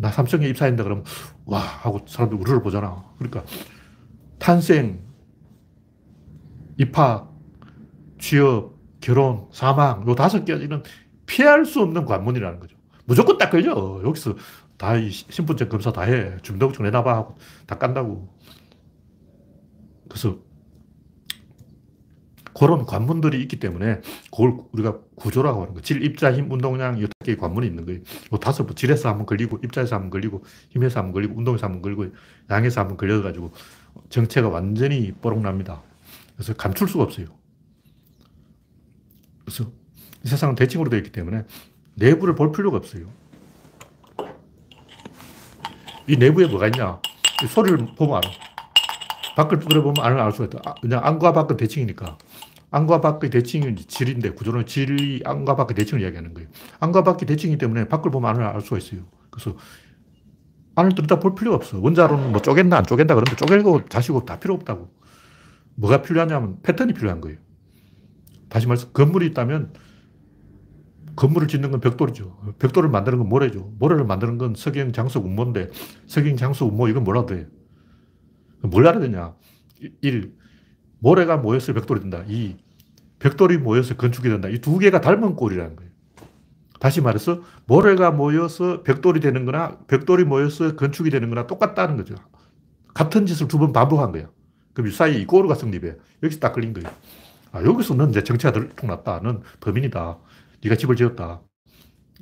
[0.00, 1.04] 나 삼성에 입사했는데 그러면
[1.44, 3.04] 와 하고 사람들 우르르 보잖아.
[3.18, 3.44] 그러니까
[4.38, 5.00] 탄생,
[6.78, 7.30] 입학,
[8.18, 10.82] 취업, 결혼, 사망 요 다섯 개는
[11.26, 12.76] 피할 수 없는 관문이라는 거죠.
[13.04, 14.00] 무조건 딱 걸려.
[14.04, 14.36] 여기서
[14.78, 16.36] 다 신분증 검사 다 해.
[16.42, 17.36] 주민등록증 내놔봐 하고
[17.66, 18.34] 다 깐다고.
[20.08, 20.38] 그래서
[22.60, 25.80] 그런 관문들이 있기 때문에 그걸 우리가 구조라고 하는 거.
[25.80, 28.00] 질, 입자, 힘, 운동량 여섯 개의 관문이 있는 거예요.
[28.38, 32.14] 다섯 번 질에서 한번 걸리고 입자에서 한번 걸리고 힘에서 한번 걸리고 운동에서 한번 걸리고
[32.50, 33.52] 양에서 한번 걸려가지고
[34.10, 35.80] 정체가 완전히 뽀록납니다.
[36.36, 37.28] 그래서 감출 수가 없어요.
[39.46, 39.72] 그래서
[40.22, 41.44] 이 세상은 대칭으로 되어 있기 때문에
[41.94, 43.06] 내부를 볼 필요가 없어요.
[46.06, 47.00] 이 내부에 뭐가 있냐?
[47.48, 48.30] 소리를 보면 알아.
[49.36, 50.58] 밖을 들어보면 알 수가 있다.
[50.66, 52.18] 아, 그냥 안과 밖은 대칭이니까.
[52.70, 56.48] 안과 밖의 대칭이 질인데 구조는 질이 안과 밖의 대칭을 이야기하는 거예요.
[56.78, 59.02] 안과 밖의 대칭이기 때문에 밖을 보면 안을 알 수가 있어요.
[59.30, 59.56] 그래서
[60.76, 61.80] 안을 들여다 볼 필요가 없어.
[61.80, 64.88] 원자로는 뭐 쪼갠다 안 쪼갠다 그런데 쪼개고 자시고 다 필요 없다고.
[65.74, 67.38] 뭐가 필요하냐면 패턴이 필요한 거예요.
[68.48, 69.72] 다시 말해서 건물이 있다면
[71.16, 72.54] 건물을 짓는 건 벽돌이죠.
[72.58, 73.72] 벽돌을 만드는 건 모래죠.
[73.78, 75.70] 모래를 만드는 건 석영, 장석, 운모인데
[76.06, 77.48] 석영, 장석, 운모 이건 뭐라 돼?
[78.62, 79.34] 뭘 알아야 되냐?
[80.02, 80.34] 1.
[81.00, 82.24] 모래가 모여서 벽돌이 된다.
[82.28, 82.56] 2.
[83.20, 84.48] 벽돌이 모여서 건축이 된다.
[84.48, 85.90] 이 두 개가 닮은 꼴이라는 거예요.
[86.80, 92.14] 다시 말해서 모래가 모여서 벽돌이 되는 거나 벽돌이 모여서 건축이 되는 거나 똑같다는 거죠.
[92.94, 94.30] 같은 짓을 두 번 반복한 거야.
[94.74, 95.96] 그럼 이 사이에 이 꼬르가 성립해.
[96.22, 96.88] 여기서 딱 걸린 거예요.
[97.52, 99.20] 아, 여기서 넌 이제 정체가 들통났다.
[99.22, 100.18] 넌 범인이다.
[100.64, 101.42] 네가 집을 지었다.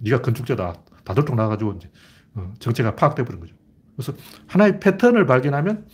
[0.00, 0.74] 네가 건축자다.
[1.04, 1.90] 다 들통나가지고 이제
[2.34, 3.54] 어, 정체가 파악돼 버린 거죠.
[3.96, 4.12] 그래서
[4.46, 5.90] 하나의 패턴을 발견하면 그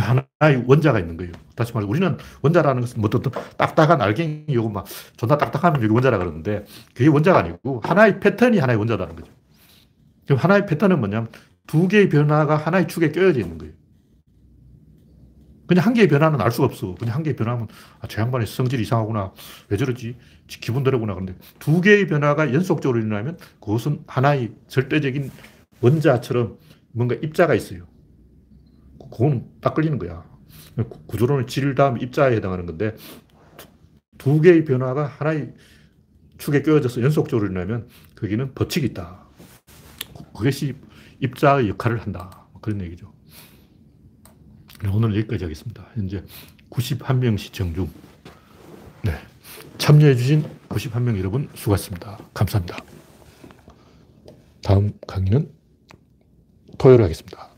[0.00, 1.32] 하나의 원자가 있는 거예요.
[1.54, 4.86] 다시 말해 우리는 원자라는 것은 뭐 어떤 딱딱한 알갱이 요거 막
[5.16, 9.32] 존나 딱딱하면 여기 원자라 그러는데 그게 원자가 아니고 하나의 패턴이 하나의 원자라는 거죠.
[10.26, 11.28] 그럼 하나의 패턴은 뭐냐면
[11.66, 13.74] 두 개의 변화가 하나의 축에 껴져 있는 거예요.
[15.66, 16.94] 그냥 한 개의 변화는 알 수가 없어.
[16.94, 17.68] 그냥 한 개의 변화면
[18.00, 19.32] 아, 저 양반이 성질이 이상하구나.
[19.68, 20.16] 왜 저러지?
[20.46, 21.14] 기분대로구나.
[21.14, 25.30] 그런데 두 개의 변화가 연속적으로 일어나면 그것은 하나의 절대적인
[25.80, 26.58] 원자처럼
[26.92, 27.86] 뭔가 입자가 있어요.
[29.10, 30.24] 그건 딱 걸리는 거야.
[31.06, 32.94] 구조론은 질 다음 입자에 해당하는 건데
[34.18, 35.54] 두 개의 변화가 하나의
[36.38, 39.26] 축에 껴져서 연속적으로 일어나면 거기는 법칙이 있다.
[40.34, 40.74] 그것이
[41.20, 42.46] 입자의 역할을 한다.
[42.60, 43.12] 그런 얘기죠.
[44.92, 45.86] 오늘 여기까지 하겠습니다.
[45.94, 46.22] 현재
[46.70, 47.88] 91명 시청 중.
[49.02, 49.12] 네.
[49.78, 52.18] 참여해주신 91명 여러분 수고하셨습니다.
[52.34, 52.78] 감사합니다.
[54.62, 55.50] 다음 강의는
[56.76, 57.55] 토요일 하겠습니다.